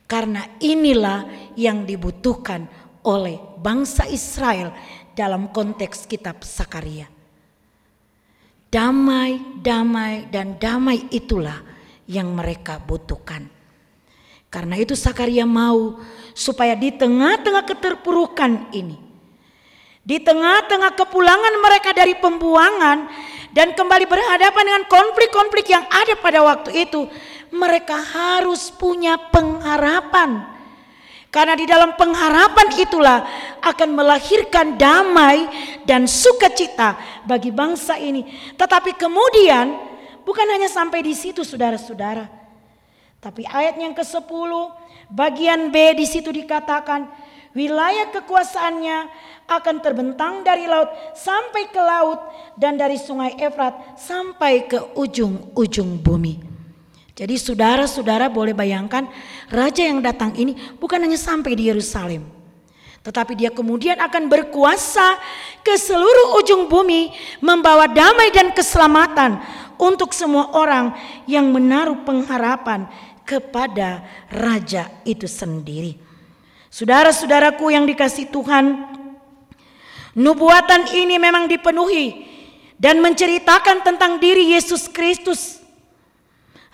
Karena 0.05 0.45
inilah 0.61 1.53
yang 1.57 1.83
dibutuhkan 1.83 2.69
oleh 3.05 3.41
bangsa 3.57 4.05
Israel 4.05 4.73
dalam 5.17 5.49
konteks 5.49 6.05
kitab 6.05 6.45
Sakaria. 6.45 7.09
Damai, 8.69 9.39
damai, 9.63 10.27
dan 10.29 10.59
damai 10.59 11.07
itulah 11.09 11.63
yang 12.05 12.35
mereka 12.35 12.77
butuhkan. 12.81 13.47
Karena 14.51 14.75
itu 14.79 14.93
Sakaria 14.93 15.43
mau 15.43 15.99
supaya 16.35 16.75
di 16.75 16.91
tengah-tengah 16.91 17.63
keterpurukan 17.65 18.71
ini, 18.75 18.99
di 20.05 20.21
tengah-tengah 20.21 20.95
kepulangan 20.95 21.53
mereka 21.59 21.91
dari 21.91 22.15
pembuangan 22.19 23.09
dan 23.55 23.71
kembali 23.71 24.05
berhadapan 24.07 24.63
dengan 24.63 24.83
konflik-konflik 24.91 25.71
yang 25.71 25.83
ada 25.87 26.13
pada 26.19 26.39
waktu 26.43 26.87
itu, 26.87 27.07
mereka 27.55 27.95
harus 27.95 28.69
punya 28.69 29.15
pengharapan. 29.31 30.53
Karena 31.31 31.55
di 31.55 31.67
dalam 31.67 31.99
pengharapan 31.99 32.67
itulah 32.79 33.19
akan 33.59 33.89
melahirkan 33.91 34.79
damai 34.79 35.43
dan 35.83 36.07
sukacita 36.07 36.95
bagi 37.27 37.51
bangsa 37.51 37.99
ini. 37.99 38.23
Tetapi 38.55 38.95
kemudian 38.95 39.95
Bukan 40.25 40.49
hanya 40.49 40.65
sampai 40.65 41.05
di 41.05 41.13
situ 41.13 41.45
saudara-saudara. 41.45 42.25
Tapi 43.21 43.45
ayat 43.45 43.77
yang 43.77 43.93
ke-10 43.93 44.51
bagian 45.13 45.69
B 45.69 45.93
di 45.93 46.05
situ 46.09 46.33
dikatakan 46.33 47.05
wilayah 47.53 48.09
kekuasaannya 48.09 48.97
akan 49.45 49.75
terbentang 49.85 50.41
dari 50.41 50.65
laut 50.65 50.89
sampai 51.13 51.69
ke 51.69 51.77
laut 51.77 52.17
dan 52.57 52.73
dari 52.73 52.97
sungai 52.97 53.37
Efrat 53.37 54.01
sampai 54.01 54.65
ke 54.65 54.81
ujung-ujung 54.97 56.01
bumi. 56.01 56.54
Jadi 57.15 57.39
saudara-saudara 57.39 58.27
boleh 58.27 58.51
bayangkan 58.51 59.07
raja 59.47 59.87
yang 59.87 60.03
datang 60.03 60.35
ini 60.35 60.51
bukan 60.75 60.99
hanya 60.99 61.15
sampai 61.15 61.55
di 61.55 61.71
Yerusalem. 61.71 62.27
Tetapi 63.07 63.39
dia 63.39 63.53
kemudian 63.55 63.95
akan 64.01 64.27
berkuasa 64.27 65.15
ke 65.63 65.79
seluruh 65.79 66.35
ujung 66.43 66.67
bumi 66.67 67.15
membawa 67.39 67.87
damai 67.87 68.35
dan 68.35 68.51
keselamatan 68.51 69.39
untuk 69.79 70.11
semua 70.11 70.51
orang 70.51 70.91
yang 71.23 71.47
menaruh 71.55 72.03
pengharapan 72.03 72.89
kepada 73.23 74.03
raja 74.27 74.91
itu 75.07 75.29
sendiri. 75.29 75.95
Saudara-saudaraku 76.67 77.71
yang 77.71 77.87
dikasih 77.87 78.27
Tuhan, 78.27 78.75
nubuatan 80.11 80.91
ini 80.91 81.15
memang 81.15 81.47
dipenuhi 81.47 82.27
dan 82.75 82.99
menceritakan 82.99 83.87
tentang 83.87 84.19
diri 84.19 84.51
Yesus 84.51 84.91
Kristus. 84.91 85.64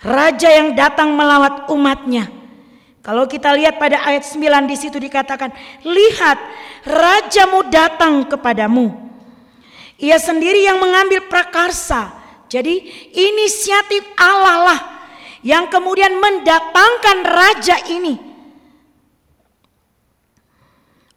Raja 0.02 0.50
yang 0.50 0.74
datang 0.74 1.14
melawat 1.14 1.70
umatnya. 1.70 2.26
Kalau 3.02 3.26
kita 3.26 3.54
lihat 3.54 3.78
pada 3.82 4.02
ayat 4.02 4.22
9 4.26 4.66
di 4.66 4.74
situ 4.78 4.98
dikatakan, 4.98 5.50
"Lihat, 5.82 6.38
rajamu 6.86 7.66
datang 7.70 8.26
kepadamu. 8.26 8.94
Ia 10.02 10.18
sendiri 10.18 10.66
yang 10.66 10.82
mengambil 10.82 11.26
prakarsa 11.30 12.22
jadi 12.52 12.84
inisiatif 13.16 14.04
Allah 14.20 14.56
lah 14.68 14.80
yang 15.40 15.72
kemudian 15.72 16.12
mendatangkan 16.20 17.18
raja 17.24 17.80
ini. 17.88 18.20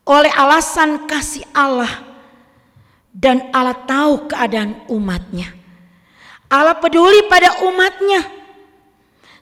Oleh 0.08 0.32
alasan 0.32 1.10
kasih 1.10 1.44
Allah 1.52 1.92
dan 3.12 3.50
Allah 3.52 3.76
tahu 3.84 4.32
keadaan 4.32 4.86
umatnya. 4.88 5.52
Allah 6.48 6.78
peduli 6.80 7.26
pada 7.28 7.68
umatnya. 7.68 8.45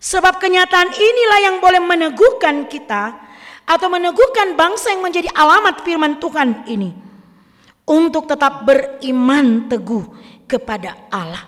Sebab 0.04 0.36
kenyataan 0.36 0.92
inilah 0.92 1.40
yang 1.48 1.56
boleh 1.64 1.80
meneguhkan 1.80 2.68
kita 2.68 3.16
atau 3.64 3.88
meneguhkan 3.88 4.60
bangsa 4.60 4.92
yang 4.92 5.00
menjadi 5.00 5.32
alamat 5.32 5.80
firman 5.88 6.20
Tuhan 6.20 6.68
ini 6.68 6.92
untuk 7.88 8.28
tetap 8.28 8.68
beriman 8.68 9.72
teguh 9.72 10.04
kepada 10.44 11.00
Allah. 11.08 11.48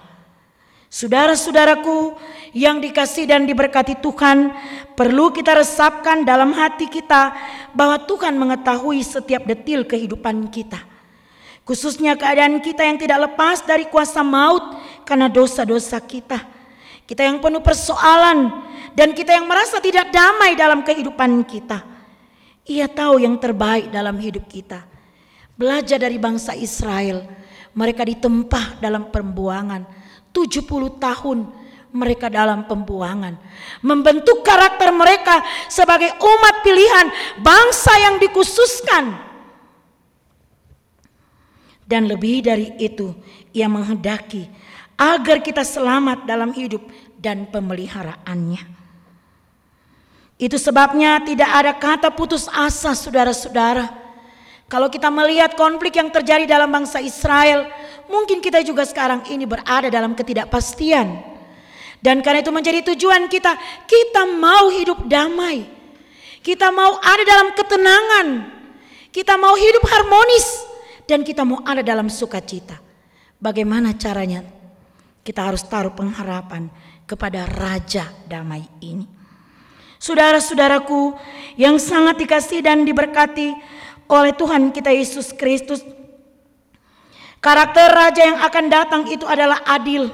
Saudara-saudaraku 0.88 2.16
yang 2.56 2.80
dikasih 2.80 3.28
dan 3.28 3.44
diberkati 3.44 4.00
Tuhan, 4.00 4.56
perlu 4.96 5.36
kita 5.36 5.60
resapkan 5.60 6.24
dalam 6.24 6.56
hati 6.56 6.88
kita 6.88 7.36
bahwa 7.76 8.00
Tuhan 8.08 8.40
mengetahui 8.40 9.04
setiap 9.04 9.44
detil 9.44 9.84
kehidupan 9.84 10.48
kita. 10.48 10.80
Khususnya 11.68 12.16
keadaan 12.16 12.64
kita 12.64 12.88
yang 12.88 12.96
tidak 12.96 13.28
lepas 13.28 13.68
dari 13.68 13.92
kuasa 13.92 14.24
maut 14.24 14.80
karena 15.04 15.28
dosa-dosa 15.28 16.00
kita. 16.00 16.55
Kita 17.06 17.22
yang 17.22 17.38
penuh 17.38 17.62
persoalan 17.62 18.50
dan 18.98 19.14
kita 19.14 19.38
yang 19.38 19.46
merasa 19.46 19.78
tidak 19.78 20.10
damai 20.10 20.58
dalam 20.58 20.82
kehidupan 20.82 21.46
kita. 21.46 21.86
Ia 22.66 22.90
tahu 22.90 23.22
yang 23.22 23.38
terbaik 23.38 23.94
dalam 23.94 24.18
hidup 24.18 24.50
kita. 24.50 24.82
Belajar 25.54 26.02
dari 26.02 26.18
bangsa 26.18 26.58
Israel, 26.58 27.22
mereka 27.78 28.02
ditempah 28.02 28.82
dalam 28.82 29.14
pembuangan 29.14 29.86
70 30.34 30.66
tahun 30.98 31.40
mereka 31.96 32.28
dalam 32.28 32.68
pembuangan. 32.68 33.40
Membentuk 33.80 34.44
karakter 34.44 34.92
mereka 34.92 35.40
sebagai 35.72 36.12
umat 36.20 36.56
pilihan, 36.60 37.08
bangsa 37.40 37.94
yang 38.04 38.20
dikhususkan. 38.20 39.16
Dan 41.86 42.12
lebih 42.12 42.44
dari 42.44 42.76
itu, 42.82 43.16
ia 43.56 43.72
menghendaki 43.72 44.50
agar 44.96 45.44
kita 45.44 45.64
selamat 45.64 46.24
dalam 46.24 46.56
hidup 46.56 46.84
dan 47.20 47.48
pemeliharaannya. 47.48 48.64
Itu 50.36 50.60
sebabnya 50.60 51.24
tidak 51.24 51.48
ada 51.48 51.72
kata 51.76 52.10
putus 52.12 52.52
asa 52.52 52.92
saudara-saudara. 52.92 53.88
Kalau 54.68 54.92
kita 54.92 55.08
melihat 55.08 55.56
konflik 55.56 55.96
yang 55.96 56.12
terjadi 56.12 56.44
dalam 56.44 56.68
bangsa 56.68 57.00
Israel, 57.00 57.70
mungkin 58.12 58.44
kita 58.44 58.60
juga 58.66 58.84
sekarang 58.84 59.24
ini 59.32 59.48
berada 59.48 59.88
dalam 59.88 60.12
ketidakpastian. 60.18 61.24
Dan 62.04 62.20
karena 62.20 62.44
itu 62.44 62.52
menjadi 62.52 62.84
tujuan 62.94 63.32
kita, 63.32 63.56
kita 63.88 64.28
mau 64.28 64.68
hidup 64.74 65.08
damai. 65.08 65.64
Kita 66.44 66.70
mau 66.70 67.00
ada 67.00 67.24
dalam 67.24 67.56
ketenangan. 67.56 68.28
Kita 69.10 69.40
mau 69.40 69.56
hidup 69.56 69.82
harmonis 69.88 70.68
dan 71.08 71.24
kita 71.24 71.48
mau 71.48 71.64
ada 71.64 71.80
dalam 71.80 72.12
sukacita. 72.12 72.76
Bagaimana 73.40 73.96
caranya? 73.96 74.44
Kita 75.26 75.50
harus 75.50 75.66
taruh 75.66 75.90
pengharapan 75.90 76.70
kepada 77.10 77.50
raja 77.50 78.14
damai 78.30 78.62
ini. 78.78 79.10
Saudara-saudaraku 79.98 81.18
yang 81.58 81.82
sangat 81.82 82.22
dikasih 82.22 82.62
dan 82.62 82.86
diberkati, 82.86 83.58
oleh 84.06 84.38
Tuhan 84.38 84.70
kita 84.70 84.94
Yesus 84.94 85.34
Kristus. 85.34 85.82
Karakter 87.42 87.90
raja 87.90 88.22
yang 88.22 88.38
akan 88.38 88.66
datang 88.70 89.02
itu 89.10 89.26
adalah 89.26 89.66
adil, 89.66 90.14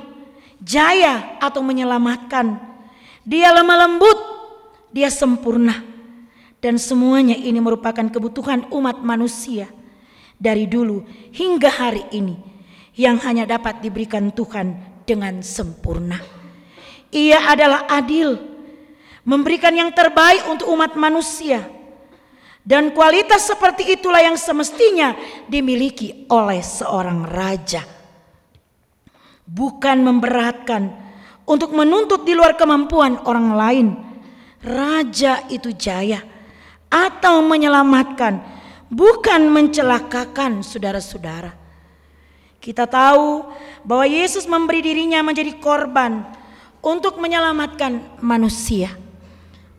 jaya 0.63 1.39
atau 1.43 1.59
menyelamatkan. 1.59 2.59
Dia 3.27 3.51
lemah 3.51 3.87
lembut, 3.87 4.19
dia 4.95 5.11
sempurna. 5.11 5.91
Dan 6.61 6.77
semuanya 6.77 7.33
ini 7.33 7.57
merupakan 7.57 8.05
kebutuhan 8.05 8.69
umat 8.69 9.01
manusia 9.01 9.65
dari 10.37 10.69
dulu 10.69 11.01
hingga 11.33 11.67
hari 11.67 12.05
ini 12.13 12.37
yang 12.93 13.17
hanya 13.25 13.49
dapat 13.49 13.81
diberikan 13.81 14.29
Tuhan 14.29 14.90
dengan 15.05 15.41
sempurna. 15.43 16.17
Ia 17.11 17.51
adalah 17.51 17.91
adil, 17.91 18.39
memberikan 19.27 19.75
yang 19.75 19.91
terbaik 19.91 20.47
untuk 20.47 20.71
umat 20.71 20.95
manusia 20.95 21.81
dan 22.61 22.93
kualitas 22.93 23.49
seperti 23.49 23.97
itulah 23.97 24.21
yang 24.21 24.37
semestinya 24.37 25.17
dimiliki 25.49 26.29
oleh 26.29 26.61
seorang 26.61 27.25
raja. 27.25 27.81
Bukan 29.49 29.97
memberatkan 30.05 30.93
untuk 31.49 31.73
menuntut 31.73 32.21
di 32.23 32.37
luar 32.37 32.53
kemampuan 32.53 33.17
orang 33.25 33.49
lain. 33.57 33.87
Raja 34.61 35.41
itu 35.49 35.73
jaya 35.73 36.21
atau 36.85 37.41
menyelamatkan, 37.41 38.37
bukan 38.93 39.49
mencelakakan 39.49 40.61
saudara-saudara. 40.61 41.60
Kita 42.61 42.85
tahu 42.85 43.41
bahwa 43.81 44.05
Yesus 44.05 44.45
memberi 44.45 44.85
dirinya 44.85 45.25
menjadi 45.25 45.57
korban 45.57 46.23
untuk 46.85 47.17
menyelamatkan 47.17 48.21
manusia. 48.21 48.93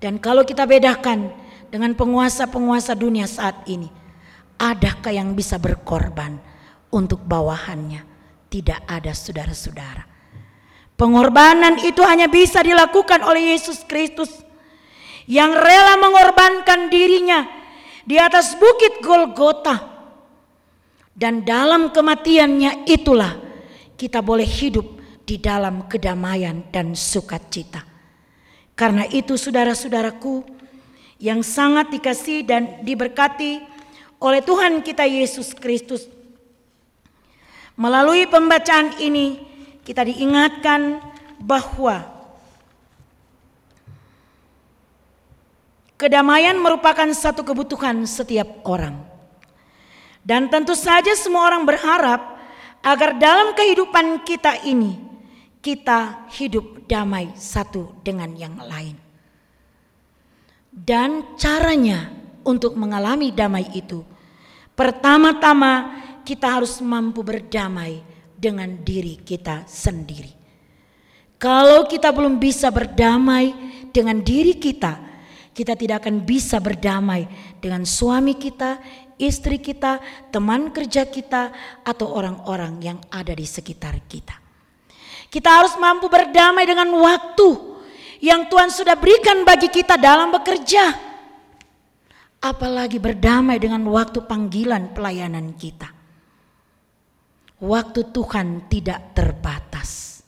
Dan 0.03 0.19
kalau 0.19 0.43
kita 0.43 0.67
bedakan 0.67 1.31
dengan 1.73 1.97
penguasa-penguasa 1.97 2.93
dunia 2.93 3.25
saat 3.25 3.65
ini. 3.65 3.89
Adakah 4.61 5.11
yang 5.11 5.33
bisa 5.33 5.57
berkorban 5.57 6.37
untuk 6.93 7.25
bawahannya? 7.25 8.05
Tidak 8.53 8.85
ada 8.85 9.11
saudara-saudara. 9.17 10.05
Pengorbanan 10.95 11.81
itu 11.83 12.05
hanya 12.05 12.29
bisa 12.29 12.61
dilakukan 12.61 13.25
oleh 13.25 13.57
Yesus 13.57 13.83
Kristus 13.89 14.31
yang 15.25 15.57
rela 15.57 15.99
mengorbankan 15.99 16.93
dirinya 16.93 17.49
di 18.05 18.21
atas 18.21 18.55
bukit 18.55 19.01
Golgota. 19.01 19.92
Dan 21.13 21.45
dalam 21.45 21.93
kematiannya 21.93 22.89
itulah 22.89 23.37
kita 24.01 24.25
boleh 24.25 24.49
hidup 24.49 24.87
di 25.23 25.37
dalam 25.39 25.87
kedamaian 25.87 26.67
dan 26.73 26.97
sukacita. 26.97 27.85
Karena 28.73 29.05
itu 29.07 29.37
saudara-saudaraku, 29.37 30.43
yang 31.23 31.47
sangat 31.47 31.95
dikasih 31.95 32.43
dan 32.43 32.83
diberkati 32.83 33.63
oleh 34.19 34.43
Tuhan 34.43 34.83
kita 34.83 35.07
Yesus 35.07 35.55
Kristus. 35.55 36.11
Melalui 37.79 38.27
pembacaan 38.27 38.99
ini 38.99 39.39
kita 39.87 40.03
diingatkan 40.03 40.99
bahwa 41.39 42.03
kedamaian 45.95 46.59
merupakan 46.59 47.07
satu 47.15 47.47
kebutuhan 47.47 48.03
setiap 48.03 48.67
orang. 48.67 49.12
Dan 50.23 50.47
tentu 50.47 50.79
saja 50.79 51.13
semua 51.19 51.51
orang 51.51 51.67
berharap 51.67 52.39
agar 52.83 53.19
dalam 53.19 53.55
kehidupan 53.59 54.23
kita 54.23 54.63
ini 54.63 54.99
kita 55.63 56.31
hidup 56.35 56.87
damai 56.91 57.35
satu 57.39 58.03
dengan 58.03 58.35
yang 58.35 58.59
lain. 58.59 58.99
Dan 60.73 61.37
caranya 61.39 62.11
untuk 62.43 62.75
mengalami 62.75 63.31
damai 63.31 63.71
itu, 63.75 64.03
pertama-tama 64.75 66.03
kita 66.27 66.59
harus 66.59 66.83
mampu 66.83 67.23
berdamai 67.23 68.03
dengan 68.35 68.83
diri 68.83 69.23
kita 69.23 69.67
sendiri. 69.71 70.35
Kalau 71.39 71.87
kita 71.91 72.15
belum 72.15 72.39
bisa 72.39 72.71
berdamai 72.71 73.55
dengan 73.91 74.23
diri 74.23 74.55
kita, 74.59 74.99
kita 75.53 75.77
tidak 75.77 76.07
akan 76.07 76.25
bisa 76.25 76.57
berdamai 76.59 77.29
dengan 77.61 77.85
suami 77.85 78.39
kita, 78.39 78.81
istri 79.23 79.63
kita, 79.63 80.03
teman 80.35 80.75
kerja 80.75 81.07
kita, 81.07 81.55
atau 81.87 82.11
orang-orang 82.11 82.83
yang 82.83 82.99
ada 83.15 83.31
di 83.31 83.47
sekitar 83.47 84.03
kita. 84.11 84.35
Kita 85.31 85.63
harus 85.63 85.79
mampu 85.79 86.11
berdamai 86.11 86.67
dengan 86.67 86.91
waktu 86.99 87.73
yang 88.21 88.51
Tuhan 88.51 88.69
sudah 88.69 88.99
berikan 88.99 89.47
bagi 89.47 89.73
kita 89.73 89.97
dalam 89.97 90.35
bekerja. 90.35 91.15
Apalagi 92.43 92.99
berdamai 92.99 93.57
dengan 93.63 93.87
waktu 93.87 94.27
panggilan 94.27 94.93
pelayanan 94.93 95.55
kita. 95.55 95.89
Waktu 97.63 98.11
Tuhan 98.11 98.67
tidak 98.67 99.15
terbatas. 99.15 100.21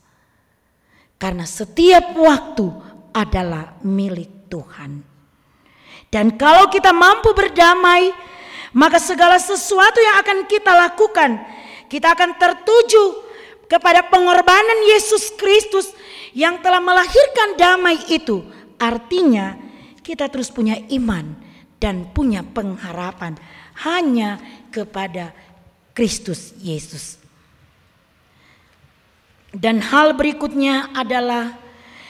Karena 1.19 1.43
setiap 1.43 2.15
waktu 2.15 2.71
adalah 3.11 3.77
milik 3.83 4.47
Tuhan. 4.47 5.03
Dan 6.11 6.39
kalau 6.39 6.71
kita 6.71 6.95
mampu 6.95 7.35
berdamai, 7.35 8.15
maka 8.75 8.99
segala 8.99 9.39
sesuatu 9.39 10.03
yang 10.03 10.17
akan 10.21 10.39
kita 10.51 10.73
lakukan, 10.75 11.39
kita 11.87 12.11
akan 12.11 12.35
tertuju 12.35 13.23
kepada 13.71 14.03
pengorbanan 14.11 14.91
Yesus 14.91 15.31
Kristus 15.39 15.95
yang 16.35 16.59
telah 16.59 16.83
melahirkan 16.83 17.55
damai 17.55 18.03
itu 18.11 18.43
artinya 18.77 19.55
kita 20.03 20.27
terus 20.29 20.51
punya 20.51 20.77
iman 20.91 21.33
dan 21.79 22.11
punya 22.11 22.43
pengharapan 22.43 23.39
hanya 23.87 24.43
kepada 24.75 25.31
Kristus 25.95 26.53
Yesus. 26.59 27.23
Dan 29.55 29.79
hal 29.79 30.19
berikutnya 30.19 30.91
adalah 30.91 31.55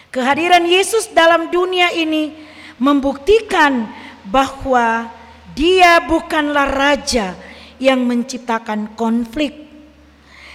kehadiran 0.08 0.64
Yesus 0.64 1.12
dalam 1.12 1.52
dunia 1.52 1.92
ini 1.92 2.32
membuktikan 2.80 3.84
bahwa 4.24 5.12
dia 5.54 6.02
bukanlah 6.04 6.68
raja 6.68 7.38
yang 7.78 8.02
menciptakan 8.06 8.94
konflik 8.94 9.66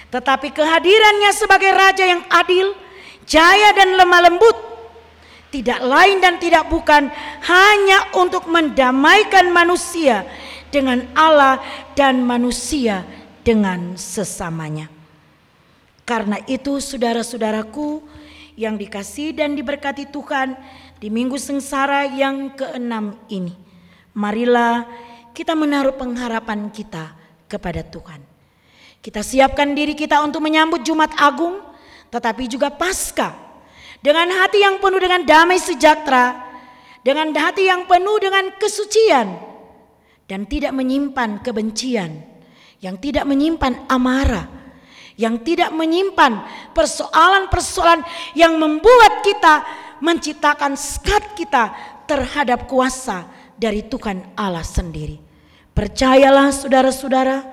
Tetapi 0.10 0.50
kehadirannya 0.50 1.32
sebagai 1.38 1.70
raja 1.70 2.02
yang 2.02 2.26
adil, 2.34 2.74
jaya 3.30 3.70
dan 3.78 3.94
lemah 3.94 4.26
lembut 4.26 4.58
tidak 5.50 5.82
lain 5.82 6.22
dan 6.22 6.38
tidak 6.38 6.70
bukan 6.70 7.10
hanya 7.46 8.14
untuk 8.14 8.46
mendamaikan 8.46 9.50
manusia 9.50 10.26
dengan 10.70 11.10
Allah 11.18 11.58
dan 11.98 12.22
manusia 12.22 13.02
dengan 13.42 13.98
sesamanya. 13.98 14.90
Karena 16.06 16.42
itu 16.46 16.78
saudara-saudaraku 16.78 18.02
yang 18.58 18.78
dikasih 18.78 19.34
dan 19.34 19.58
diberkati 19.58 20.10
Tuhan 20.10 20.58
di 21.02 21.10
minggu 21.10 21.38
sengsara 21.38 22.06
yang 22.14 22.54
keenam 22.54 23.18
ini. 23.30 23.69
Marilah 24.14 24.88
kita 25.34 25.54
menaruh 25.54 25.96
pengharapan 25.96 26.70
kita 26.74 27.14
kepada 27.50 27.86
Tuhan. 27.86 28.22
Kita 29.00 29.24
siapkan 29.24 29.72
diri 29.72 29.96
kita 29.96 30.20
untuk 30.20 30.44
menyambut 30.44 30.84
Jumat 30.84 31.16
Agung 31.16 31.70
tetapi 32.10 32.50
juga 32.50 32.74
Paskah 32.74 33.38
dengan 34.02 34.28
hati 34.34 34.66
yang 34.66 34.82
penuh 34.82 35.00
dengan 35.00 35.22
damai 35.24 35.62
sejahtera, 35.62 36.36
dengan 37.06 37.32
hati 37.36 37.70
yang 37.70 37.86
penuh 37.86 38.18
dengan 38.18 38.50
kesucian, 38.58 39.38
dan 40.26 40.50
tidak 40.50 40.74
menyimpan 40.74 41.44
kebencian, 41.46 42.24
yang 42.82 42.98
tidak 42.98 43.30
menyimpan 43.30 43.86
amarah, 43.92 44.48
yang 45.20 45.38
tidak 45.44 45.70
menyimpan 45.76 46.42
persoalan-persoalan 46.74 48.02
yang 48.34 48.56
membuat 48.58 49.22
kita 49.22 49.68
menciptakan 50.00 50.80
skat 50.80 51.36
kita 51.36 51.76
terhadap 52.08 52.66
kuasa 52.66 53.28
dari 53.60 53.84
Tuhan 53.86 54.34
Allah 54.40 54.64
sendiri. 54.64 55.20
Percayalah 55.76 56.50
saudara-saudara, 56.56 57.46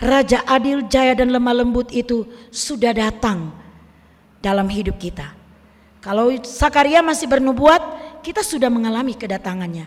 Raja 0.00 0.40
adil, 0.48 0.88
jaya 0.88 1.12
dan 1.12 1.28
lemah 1.28 1.60
lembut 1.60 1.92
itu 1.92 2.24
sudah 2.48 2.96
datang 2.96 3.52
dalam 4.40 4.64
hidup 4.72 4.96
kita. 4.96 5.36
Kalau 6.00 6.32
Sakaria 6.40 7.04
masih 7.04 7.28
bernubuat, 7.28 7.82
kita 8.24 8.40
sudah 8.40 8.72
mengalami 8.72 9.12
kedatangannya. 9.12 9.84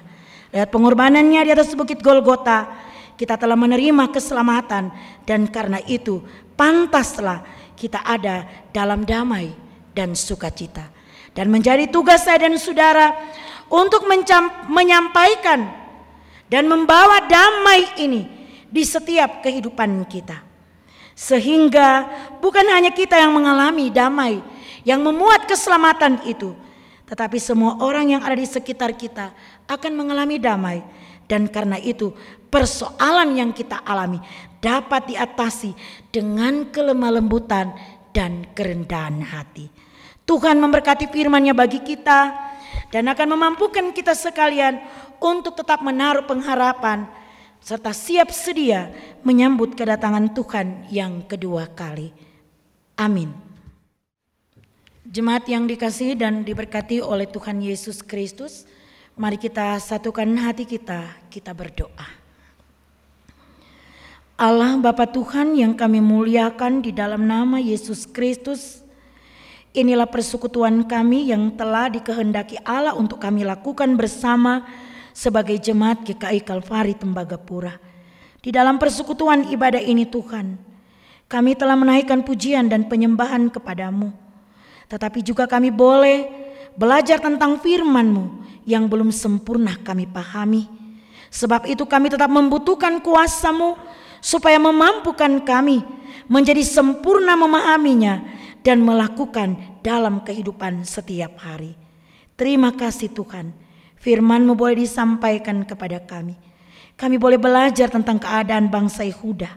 Lihat 0.53 0.69
pengorbanannya 0.69 1.41
di 1.41 1.51
atas 1.57 1.73
bukit 1.73 1.97
Golgota, 2.05 2.69
kita 3.17 3.41
telah 3.41 3.57
menerima 3.57 4.13
keselamatan 4.13 4.93
dan 5.25 5.49
karena 5.49 5.81
itu 5.89 6.21
pantaslah 6.53 7.41
kita 7.73 8.05
ada 8.05 8.45
dalam 8.69 9.01
damai 9.01 9.49
dan 9.97 10.13
sukacita. 10.13 10.93
Dan 11.33 11.49
menjadi 11.49 11.89
tugas 11.89 12.29
saya 12.29 12.45
dan 12.45 12.53
saudara 12.61 13.17
untuk 13.71 14.07
menyampaikan 14.69 15.71
dan 16.47 16.67
membawa 16.69 17.23
damai 17.25 17.97
ini 17.97 18.27
di 18.69 18.83
setiap 18.85 19.45
kehidupan 19.45 20.05
kita. 20.09 20.41
Sehingga 21.13 22.09
bukan 22.41 22.65
hanya 22.73 22.89
kita 22.89 23.17
yang 23.21 23.29
mengalami 23.33 23.93
damai, 23.93 24.41
yang 24.81 25.01
memuat 25.05 25.45
keselamatan 25.45 26.25
itu. 26.25 26.57
Tetapi 27.05 27.37
semua 27.37 27.77
orang 27.77 28.17
yang 28.17 28.21
ada 28.25 28.33
di 28.33 28.49
sekitar 28.49 28.97
kita 28.97 29.29
akan 29.69 29.91
mengalami 29.93 30.41
damai. 30.41 30.81
Dan 31.29 31.47
karena 31.47 31.77
itu 31.77 32.11
persoalan 32.49 33.33
yang 33.37 33.49
kita 33.53 33.81
alami 33.85 34.19
dapat 34.61 35.13
diatasi 35.13 35.73
dengan 36.09 36.69
kelemah 36.69 37.17
lembutan 37.17 37.73
dan 38.13 38.45
kerendahan 38.53 39.21
hati. 39.21 39.69
Tuhan 40.23 40.55
memberkati 40.61 41.11
firman-Nya 41.11 41.51
bagi 41.51 41.83
kita 41.83 42.31
dan 42.93 43.09
akan 43.09 43.37
memampukan 43.37 43.89
kita 43.95 44.13
sekalian 44.13 44.83
untuk 45.17 45.55
tetap 45.55 45.81
menaruh 45.81 46.27
pengharapan 46.27 47.07
serta 47.63 47.95
siap 47.95 48.27
sedia 48.29 48.91
menyambut 49.23 49.71
kedatangan 49.73 50.35
Tuhan 50.35 50.91
yang 50.91 51.23
kedua 51.23 51.71
kali. 51.71 52.11
Amin. 52.99 53.31
Jemaat 55.07 55.47
yang 55.47 55.63
dikasih 55.63 56.19
dan 56.19 56.43
diberkati 56.43 56.99
oleh 56.99 57.23
Tuhan 57.29 57.63
Yesus 57.63 58.03
Kristus, 58.03 58.67
mari 59.15 59.39
kita 59.39 59.79
satukan 59.79 60.27
hati 60.35 60.67
kita, 60.67 61.07
kita 61.31 61.55
berdoa. 61.55 62.07
Allah 64.35 64.75
Bapa 64.75 65.07
Tuhan 65.07 65.55
yang 65.55 65.71
kami 65.77 66.03
muliakan 66.03 66.83
di 66.83 66.91
dalam 66.91 67.23
nama 67.23 67.63
Yesus 67.63 68.03
Kristus, 68.03 68.82
inilah 69.73 70.07
persekutuan 70.07 70.85
kami 70.85 71.33
yang 71.33 71.53
telah 71.57 71.89
dikehendaki 71.89 72.61
Allah 72.63 72.95
untuk 72.95 73.19
kami 73.19 73.43
lakukan 73.43 73.97
bersama 73.97 74.65
sebagai 75.13 75.57
jemaat 75.59 76.05
GKI 76.05 76.41
Kalvari 76.45 76.95
Tembagapura. 76.97 77.77
Di 78.39 78.49
dalam 78.53 78.79
persekutuan 78.79 79.49
ibadah 79.49 79.81
ini 79.81 80.05
Tuhan, 80.05 80.55
kami 81.27 81.57
telah 81.57 81.75
menaikkan 81.75 82.21
pujian 82.21 82.69
dan 82.69 82.85
penyembahan 82.85 83.49
kepadamu 83.49 84.23
tetapi 84.93 85.25
juga 85.25 85.49
kami 85.49 85.73
boleh 85.73 86.29
belajar 86.77 87.17
tentang 87.17 87.57
firman-Mu 87.57 88.45
yang 88.69 88.85
belum 88.85 89.09
sempurna 89.09 89.73
kami 89.81 90.05
pahami. 90.05 90.69
Sebab 91.33 91.65
itu 91.65 91.81
kami 91.89 92.13
tetap 92.13 92.29
membutuhkan 92.29 93.01
kuasa-Mu 93.01 93.73
supaya 94.21 94.61
memampukan 94.61 95.41
kami 95.41 95.81
menjadi 96.29 96.61
sempurna 96.61 97.33
memahaminya 97.33 98.21
dan 98.63 98.81
melakukan 98.81 99.59
dalam 99.83 100.23
kehidupan 100.23 100.87
setiap 100.87 101.37
hari. 101.43 101.75
Terima 102.33 102.73
kasih 102.73 103.11
Tuhan, 103.13 103.53
firman-Mu 103.99 104.57
boleh 104.57 104.81
disampaikan 104.81 105.61
kepada 105.67 106.01
kami. 106.01 106.33
Kami 106.97 107.19
boleh 107.19 107.37
belajar 107.37 107.91
tentang 107.91 108.17
keadaan 108.17 108.71
bangsa 108.71 109.05
Yehuda 109.05 109.51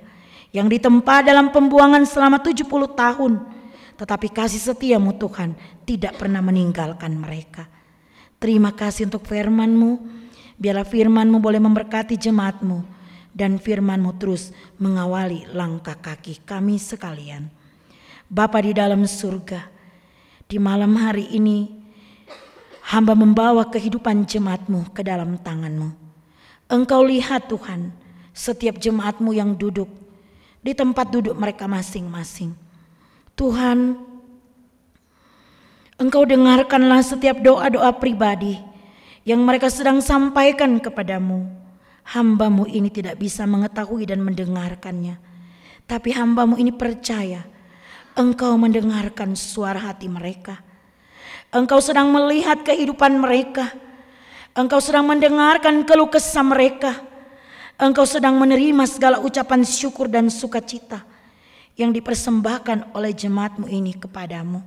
yang 0.51 0.67
ditempa 0.67 1.25
dalam 1.25 1.55
pembuangan 1.55 2.05
selama 2.05 2.43
70 2.43 2.67
tahun 2.93 3.57
tetapi 3.97 4.29
kasih 4.29 4.61
setiamu 4.61 5.17
Tuhan 5.17 5.57
tidak 5.89 6.21
pernah 6.21 6.45
meninggalkan 6.45 7.17
mereka. 7.17 7.65
Terima 8.37 8.77
kasih 8.77 9.09
untuk 9.09 9.25
firmanmu. 9.25 10.05
Biarlah 10.61 10.85
firmanmu 10.85 11.41
boleh 11.41 11.61
memberkati 11.61 12.21
jemaatmu. 12.21 12.95
Dan 13.37 13.61
firmanmu 13.61 14.17
terus 14.17 14.53
mengawali 14.81 15.49
langkah 15.53 15.97
kaki 15.97 16.45
kami 16.45 16.81
sekalian. 16.81 17.49
Bapa 18.27 18.63
di 18.63 18.75
dalam 18.75 19.07
surga. 19.07 19.67
Di 20.47 20.59
malam 20.63 20.95
hari 20.95 21.27
ini 21.35 21.67
hamba 22.91 23.19
membawa 23.19 23.67
kehidupan 23.67 24.27
jemaatmu 24.27 24.95
ke 24.95 25.03
dalam 25.03 25.39
tanganmu. 25.39 25.91
Engkau 26.71 27.03
lihat 27.03 27.51
Tuhan 27.51 27.91
setiap 28.31 28.79
jemaatmu 28.79 29.35
yang 29.35 29.55
duduk 29.59 29.91
di 30.63 30.75
tempat 30.75 31.11
duduk 31.11 31.35
mereka 31.39 31.71
masing-masing 31.71 32.67
Tuhan, 33.37 34.01
Engkau 36.01 36.25
dengarkanlah 36.25 37.05
setiap 37.05 37.41
doa-doa 37.45 37.93
pribadi 38.01 38.57
yang 39.29 39.45
mereka 39.45 39.69
sedang 39.69 40.01
sampaikan 40.01 40.81
kepadamu. 40.81 41.45
Hambamu 42.17 42.65
ini 42.65 42.89
tidak 42.89 43.21
bisa 43.21 43.45
mengetahui 43.45 44.09
dan 44.09 44.25
mendengarkannya. 44.25 45.21
Tapi 45.85 46.17
hambamu 46.17 46.57
ini 46.57 46.73
percaya 46.73 47.45
engkau 48.17 48.57
mendengarkan 48.57 49.37
suara 49.37 49.93
hati 49.93 50.09
mereka. 50.09 50.59
Engkau 51.53 51.79
sedang 51.79 52.11
melihat 52.11 52.65
kehidupan 52.65 53.21
mereka. 53.21 53.71
Engkau 54.57 54.81
sedang 54.81 55.05
mendengarkan 55.05 55.85
keluh 55.85 56.09
kesah 56.09 56.43
mereka. 56.43 56.97
Engkau 57.77 58.09
sedang 58.09 58.41
menerima 58.41 58.89
segala 58.89 59.21
ucapan 59.21 59.61
syukur 59.63 60.09
dan 60.09 60.33
sukacita 60.33 61.05
yang 61.77 61.93
dipersembahkan 61.93 62.97
oleh 62.97 63.13
jemaatmu 63.13 63.69
ini 63.69 63.93
kepadamu. 64.01 64.65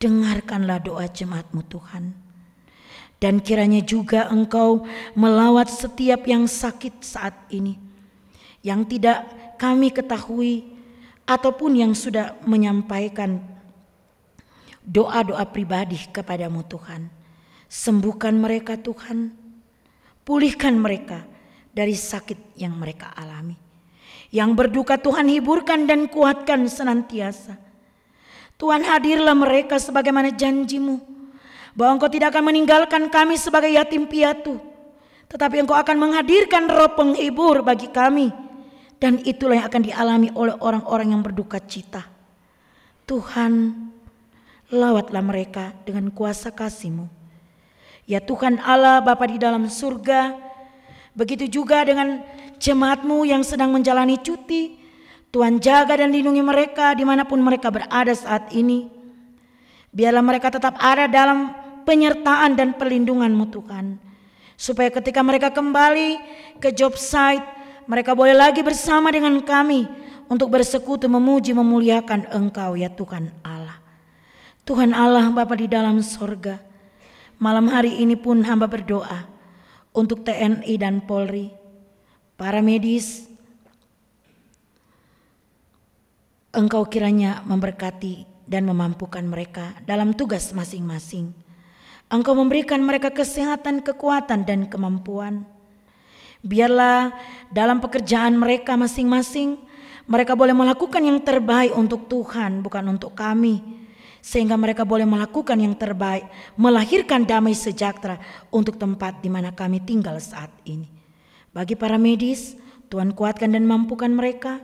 Dengarkanlah 0.00 0.80
doa 0.80 1.04
jemaatmu 1.04 1.60
Tuhan. 1.68 2.04
Dan 3.16 3.40
kiranya 3.40 3.80
juga 3.80 4.28
engkau 4.28 4.84
melawat 5.16 5.72
setiap 5.72 6.24
yang 6.28 6.48
sakit 6.48 7.00
saat 7.00 7.36
ini. 7.52 7.76
Yang 8.60 8.96
tidak 8.96 9.18
kami 9.56 9.88
ketahui 9.88 10.75
ataupun 11.26 11.74
yang 11.74 11.92
sudah 11.92 12.38
menyampaikan 12.46 13.42
doa-doa 14.86 15.42
pribadi 15.50 15.98
kepadamu 16.14 16.62
Tuhan. 16.64 17.10
Sembuhkan 17.66 18.38
mereka 18.38 18.78
Tuhan. 18.78 19.34
Pulihkan 20.22 20.74
mereka 20.78 21.26
dari 21.74 21.94
sakit 21.94 22.58
yang 22.58 22.78
mereka 22.78 23.10
alami. 23.14 23.58
Yang 24.30 24.50
berduka 24.54 24.98
Tuhan 24.98 25.26
hiburkan 25.30 25.86
dan 25.86 26.06
kuatkan 26.06 26.66
senantiasa. 26.66 27.58
Tuhan 28.56 28.86
hadirlah 28.86 29.34
mereka 29.34 29.76
sebagaimana 29.82 30.34
janjimu. 30.34 31.02
Bahwa 31.76 32.00
engkau 32.00 32.08
tidak 32.08 32.32
akan 32.32 32.50
meninggalkan 32.50 33.06
kami 33.12 33.36
sebagai 33.36 33.68
yatim 33.68 34.08
piatu. 34.08 34.58
Tetapi 35.26 35.66
engkau 35.66 35.76
akan 35.76 35.96
menghadirkan 35.98 36.70
roh 36.70 36.94
penghibur 36.94 37.60
bagi 37.62 37.90
kami. 37.90 38.45
Dan 38.96 39.20
itulah 39.28 39.60
yang 39.60 39.68
akan 39.68 39.82
dialami 39.84 40.28
oleh 40.32 40.56
orang-orang 40.56 41.12
yang 41.12 41.20
berduka 41.20 41.60
cita. 41.60 42.08
Tuhan, 43.04 43.76
lawatlah 44.72 45.22
mereka 45.22 45.76
dengan 45.84 46.08
kuasa 46.10 46.50
kasih-Mu. 46.50 47.06
Ya 48.06 48.22
Tuhan 48.22 48.62
Allah 48.62 49.02
Bapa 49.02 49.26
di 49.26 49.36
dalam 49.36 49.66
surga, 49.66 50.34
begitu 51.12 51.50
juga 51.50 51.82
dengan 51.82 52.22
jemaatmu 52.56 53.26
yang 53.26 53.42
sedang 53.42 53.74
menjalani 53.74 54.16
cuti. 54.22 54.78
Tuhan 55.34 55.60
jaga 55.60 56.00
dan 56.00 56.14
lindungi 56.14 56.40
mereka 56.40 56.96
di 56.96 57.04
mana 57.04 57.26
pun 57.28 57.42
mereka 57.42 57.68
berada 57.68 58.14
saat 58.16 58.48
ini. 58.56 58.88
Biarlah 59.92 60.24
mereka 60.24 60.48
tetap 60.48 60.78
ada 60.80 61.04
dalam 61.10 61.52
penyertaan 61.84 62.56
dan 62.56 62.72
perlindunganmu 62.78 63.44
Tuhan. 63.52 64.00
Supaya 64.56 64.88
ketika 64.88 65.20
mereka 65.20 65.52
kembali 65.52 66.16
ke 66.62 66.72
job 66.72 66.96
site, 66.96 67.44
mereka 67.86 68.12
boleh 68.12 68.34
lagi 68.34 68.62
bersama 68.62 69.10
dengan 69.14 69.38
kami 69.42 69.86
untuk 70.26 70.50
bersekutu 70.50 71.06
memuji 71.06 71.54
memuliakan 71.54 72.30
Engkau 72.34 72.74
ya 72.74 72.90
Tuhan 72.90 73.30
Allah. 73.46 73.78
Tuhan 74.66 74.90
Allah 74.90 75.30
Bapa 75.30 75.54
di 75.54 75.70
dalam 75.70 76.02
sorga, 76.02 76.58
malam 77.38 77.70
hari 77.70 78.02
ini 78.02 78.18
pun 78.18 78.42
hamba 78.42 78.66
berdoa 78.66 79.30
untuk 79.94 80.26
TNI 80.26 80.74
dan 80.74 81.06
Polri, 81.06 81.54
para 82.34 82.58
medis, 82.58 83.30
Engkau 86.50 86.88
kiranya 86.88 87.46
memberkati 87.46 88.26
dan 88.48 88.64
memampukan 88.64 89.22
mereka 89.22 89.76
dalam 89.84 90.16
tugas 90.16 90.50
masing-masing. 90.50 91.30
Engkau 92.06 92.38
memberikan 92.38 92.80
mereka 92.80 93.12
kesehatan, 93.12 93.82
kekuatan, 93.82 94.46
dan 94.46 94.70
kemampuan. 94.70 95.44
Biarlah 96.46 97.10
dalam 97.50 97.82
pekerjaan 97.82 98.38
mereka 98.38 98.78
masing-masing, 98.78 99.58
mereka 100.06 100.38
boleh 100.38 100.54
melakukan 100.54 101.02
yang 101.02 101.18
terbaik 101.18 101.74
untuk 101.74 102.06
Tuhan, 102.06 102.62
bukan 102.62 102.86
untuk 102.94 103.18
kami 103.18 103.82
sehingga 104.26 104.58
mereka 104.58 104.82
boleh 104.82 105.06
melakukan 105.06 105.54
yang 105.54 105.78
terbaik, 105.78 106.26
melahirkan 106.58 107.22
damai 107.22 107.54
sejahtera 107.54 108.18
untuk 108.50 108.74
tempat 108.74 109.22
di 109.22 109.30
mana 109.30 109.54
kami 109.54 109.78
tinggal 109.78 110.18
saat 110.18 110.50
ini. 110.66 110.90
Bagi 111.54 111.78
para 111.78 111.94
medis, 111.94 112.58
Tuhan 112.90 113.14
kuatkan 113.14 113.54
dan 113.54 113.62
mampukan 113.62 114.10
mereka 114.10 114.58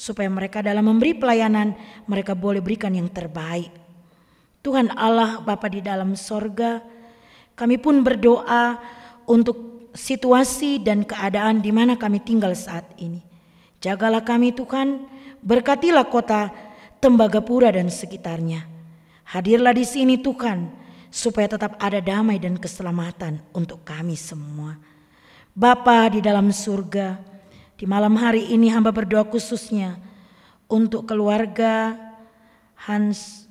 supaya 0.00 0.32
mereka 0.32 0.64
dalam 0.64 0.88
memberi 0.88 1.12
pelayanan 1.12 1.76
mereka 2.08 2.32
boleh 2.32 2.64
berikan 2.64 2.96
yang 2.96 3.12
terbaik. 3.12 3.68
Tuhan 4.64 4.88
Allah 4.96 5.44
Bapa 5.44 5.68
di 5.68 5.84
dalam 5.84 6.16
sorga, 6.16 6.80
kami 7.52 7.76
pun 7.76 8.00
berdoa 8.00 8.80
untuk 9.28 9.71
situasi 9.92 10.80
dan 10.80 11.04
keadaan 11.04 11.60
di 11.60 11.70
mana 11.72 11.96
kami 11.96 12.20
tinggal 12.20 12.56
saat 12.56 12.84
ini. 12.96 13.20
Jagalah 13.80 14.24
kami 14.24 14.52
Tuhan, 14.52 15.04
berkatilah 15.44 16.08
kota 16.08 16.52
Tembagapura 17.02 17.74
dan 17.74 17.90
sekitarnya. 17.90 18.62
Hadirlah 19.26 19.74
di 19.74 19.82
sini 19.82 20.20
Tuhan, 20.22 20.70
supaya 21.12 21.50
tetap 21.50 21.76
ada 21.76 21.98
damai 21.98 22.38
dan 22.38 22.56
keselamatan 22.56 23.42
untuk 23.52 23.82
kami 23.82 24.14
semua. 24.14 24.78
Bapa 25.52 26.08
di 26.08 26.24
dalam 26.24 26.48
surga, 26.48 27.20
di 27.76 27.84
malam 27.84 28.14
hari 28.16 28.54
ini 28.54 28.70
hamba 28.70 28.94
berdoa 28.94 29.26
khususnya 29.26 29.98
untuk 30.70 31.04
keluarga 31.04 31.98
Hans 32.88 33.44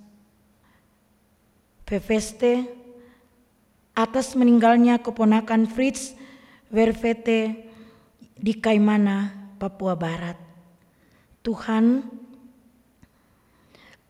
Peveste 1.86 2.66
atas 3.92 4.32
meninggalnya 4.34 4.96
keponakan 5.04 5.68
Fritz 5.68 6.16
Vervete 6.72 7.68
di 8.32 8.56
Kaimana, 8.56 9.28
Papua 9.60 10.00
Barat. 10.00 10.40
Tuhan, 11.44 12.00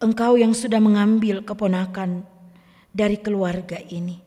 Engkau 0.01 0.33
yang 0.37 0.53
sudah 0.53 0.77
mengambil 0.81 1.41
keponakan 1.41 2.25
dari 2.93 3.17
keluarga 3.17 3.77
ini. 3.81 4.17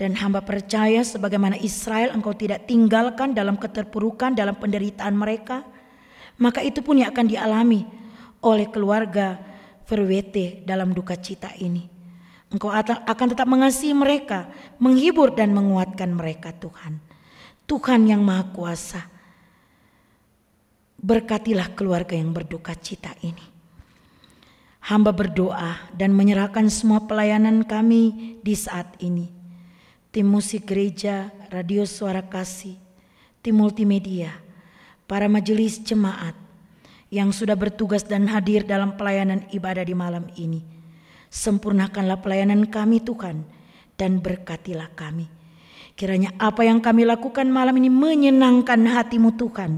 Dan 0.00 0.16
hamba 0.16 0.40
percaya 0.40 1.04
sebagaimana 1.04 1.60
Israel 1.60 2.16
engkau 2.16 2.32
tidak 2.32 2.64
tinggalkan 2.64 3.36
dalam 3.36 3.60
keterpurukan, 3.60 4.32
dalam 4.32 4.56
penderitaan 4.56 5.12
mereka. 5.12 5.60
Maka 6.40 6.64
itu 6.64 6.80
pun 6.80 7.04
yang 7.04 7.12
akan 7.12 7.28
dialami 7.28 7.84
oleh 8.40 8.68
keluarga 8.72 9.36
Verwete 9.84 10.64
dalam 10.64 10.96
duka 10.96 11.20
cita 11.20 11.52
ini. 11.60 11.84
Engkau 12.48 12.72
akan 12.72 13.26
tetap 13.28 13.44
mengasihi 13.44 13.92
mereka, 13.92 14.48
menghibur 14.80 15.36
dan 15.36 15.52
menguatkan 15.52 16.16
mereka 16.16 16.54
Tuhan. 16.56 17.09
Tuhan 17.70 18.02
yang 18.10 18.26
Maha 18.26 18.50
Kuasa. 18.50 19.06
Berkatilah 20.98 21.70
keluarga 21.78 22.18
yang 22.18 22.34
berduka 22.34 22.74
cita 22.74 23.14
ini. 23.22 23.46
Hamba 24.90 25.14
berdoa 25.14 25.78
dan 25.94 26.10
menyerahkan 26.10 26.66
semua 26.66 27.06
pelayanan 27.06 27.62
kami 27.62 28.34
di 28.42 28.58
saat 28.58 28.98
ini. 28.98 29.30
Tim 30.10 30.26
musik 30.26 30.66
gereja, 30.66 31.30
radio 31.54 31.86
suara 31.86 32.26
kasih, 32.26 32.74
tim 33.38 33.54
multimedia, 33.54 34.34
para 35.06 35.30
majelis 35.30 35.78
jemaat 35.78 36.34
yang 37.06 37.30
sudah 37.30 37.54
bertugas 37.54 38.02
dan 38.02 38.26
hadir 38.26 38.66
dalam 38.66 38.98
pelayanan 38.98 39.46
ibadah 39.54 39.86
di 39.86 39.94
malam 39.94 40.26
ini. 40.34 40.66
Sempurnakanlah 41.30 42.18
pelayanan 42.18 42.66
kami 42.66 42.98
Tuhan 42.98 43.46
dan 43.94 44.18
berkatilah 44.18 44.90
kami. 44.98 45.39
Kiranya 46.00 46.32
apa 46.40 46.64
yang 46.64 46.80
kami 46.80 47.04
lakukan 47.04 47.44
malam 47.44 47.76
ini 47.76 47.92
menyenangkan 47.92 48.80
hatimu 48.88 49.36
Tuhan 49.36 49.76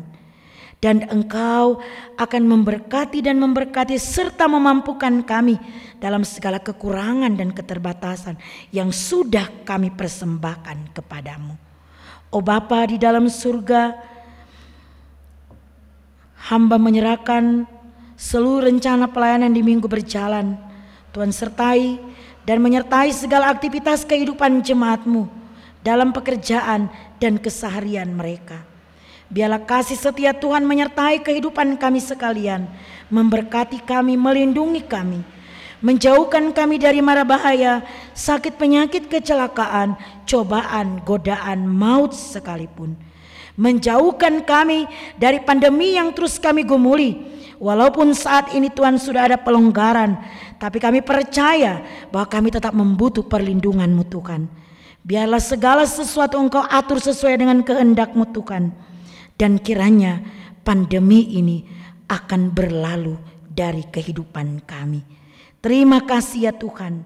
dan 0.79 1.03
engkau 1.11 1.83
akan 2.15 2.43
memberkati 2.47 3.27
dan 3.27 3.43
memberkati 3.43 3.99
serta 3.99 4.47
memampukan 4.47 5.27
kami 5.27 5.59
dalam 5.99 6.23
segala 6.23 6.63
kekurangan 6.63 7.35
dan 7.35 7.51
keterbatasan 7.51 8.39
yang 8.71 8.95
sudah 8.95 9.51
kami 9.67 9.91
persembahkan 9.91 10.95
kepadamu. 10.95 11.59
Oh 12.31 12.39
Bapa 12.39 12.87
di 12.87 13.03
dalam 13.03 13.27
surga, 13.27 13.91
hamba 16.55 16.79
menyerahkan 16.79 17.67
seluruh 18.15 18.71
rencana 18.71 19.11
pelayanan 19.11 19.51
di 19.51 19.67
minggu 19.67 19.91
berjalan. 19.91 20.55
Tuhan 21.11 21.35
sertai 21.35 21.99
dan 22.47 22.63
menyertai 22.63 23.11
segala 23.11 23.51
aktivitas 23.51 24.07
kehidupan 24.07 24.63
jemaatmu 24.63 25.42
dalam 25.83 26.15
pekerjaan 26.15 26.89
dan 27.19 27.37
keseharian 27.37 28.09
mereka. 28.15 28.63
Biarlah 29.33 29.65
kasih 29.65 29.99
setia 29.99 30.37
Tuhan 30.37 30.63
menyertai 30.63 31.25
kehidupan 31.25 31.81
kami 31.81 31.99
sekalian, 31.99 32.69
memberkati 33.09 33.81
kami, 33.83 34.15
melindungi 34.15 34.85
kami, 34.85 35.25
menjauhkan 35.81 36.55
kami 36.55 36.79
dari 36.79 37.01
mara 37.01 37.27
bahaya, 37.27 37.83
sakit 38.15 38.61
penyakit 38.61 39.09
kecelakaan, 39.09 39.99
cobaan, 40.29 41.01
godaan, 41.03 41.65
maut 41.65 42.15
sekalipun. 42.15 42.95
Menjauhkan 43.57 44.45
kami 44.45 44.89
dari 45.21 45.41
pandemi 45.41 45.97
yang 45.97 46.13
terus 46.13 46.41
kami 46.41 46.65
gumuli. 46.65 47.33
Walaupun 47.63 48.11
saat 48.17 48.53
ini 48.59 48.73
Tuhan 48.73 48.99
sudah 48.99 49.29
ada 49.29 49.39
pelonggaran, 49.39 50.19
tapi 50.59 50.83
kami 50.83 50.99
percaya 50.99 51.81
bahwa 52.11 52.27
kami 52.27 52.49
tetap 52.51 52.75
membutuh 52.75 53.23
perlindungan-Mu 53.23 54.05
Tuhan. 54.09 54.43
Biarlah 55.03 55.43
segala 55.43 55.83
sesuatu 55.83 56.39
Engkau 56.39 56.63
atur 56.63 57.03
sesuai 57.03 57.43
dengan 57.43 57.59
kehendak-Mu 57.67 58.31
Tuhan 58.31 58.71
dan 59.35 59.59
kiranya 59.59 60.23
pandemi 60.63 61.27
ini 61.35 61.67
akan 62.07 62.55
berlalu 62.55 63.19
dari 63.51 63.83
kehidupan 63.83 64.63
kami. 64.63 65.03
Terima 65.59 66.03
kasih 66.07 66.51
ya 66.51 66.53
Tuhan. 66.55 67.03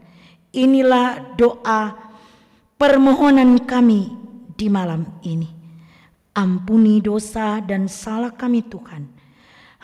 Inilah 0.53 1.37
doa 1.37 1.93
permohonan 2.77 3.65
kami 3.65 4.13
di 4.57 4.69
malam 4.69 5.05
ini. 5.25 5.49
Ampuni 6.37 7.01
dosa 7.01 7.65
dan 7.65 7.89
salah 7.89 8.33
kami 8.33 8.61
Tuhan. 8.65 9.09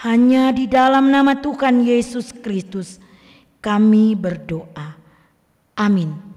Hanya 0.05 0.53
di 0.53 0.68
dalam 0.68 1.09
nama 1.09 1.37
Tuhan 1.40 1.85
Yesus 1.85 2.33
Kristus 2.33 3.01
kami 3.64 4.12
berdoa. 4.12 4.96
Amin. 5.77 6.31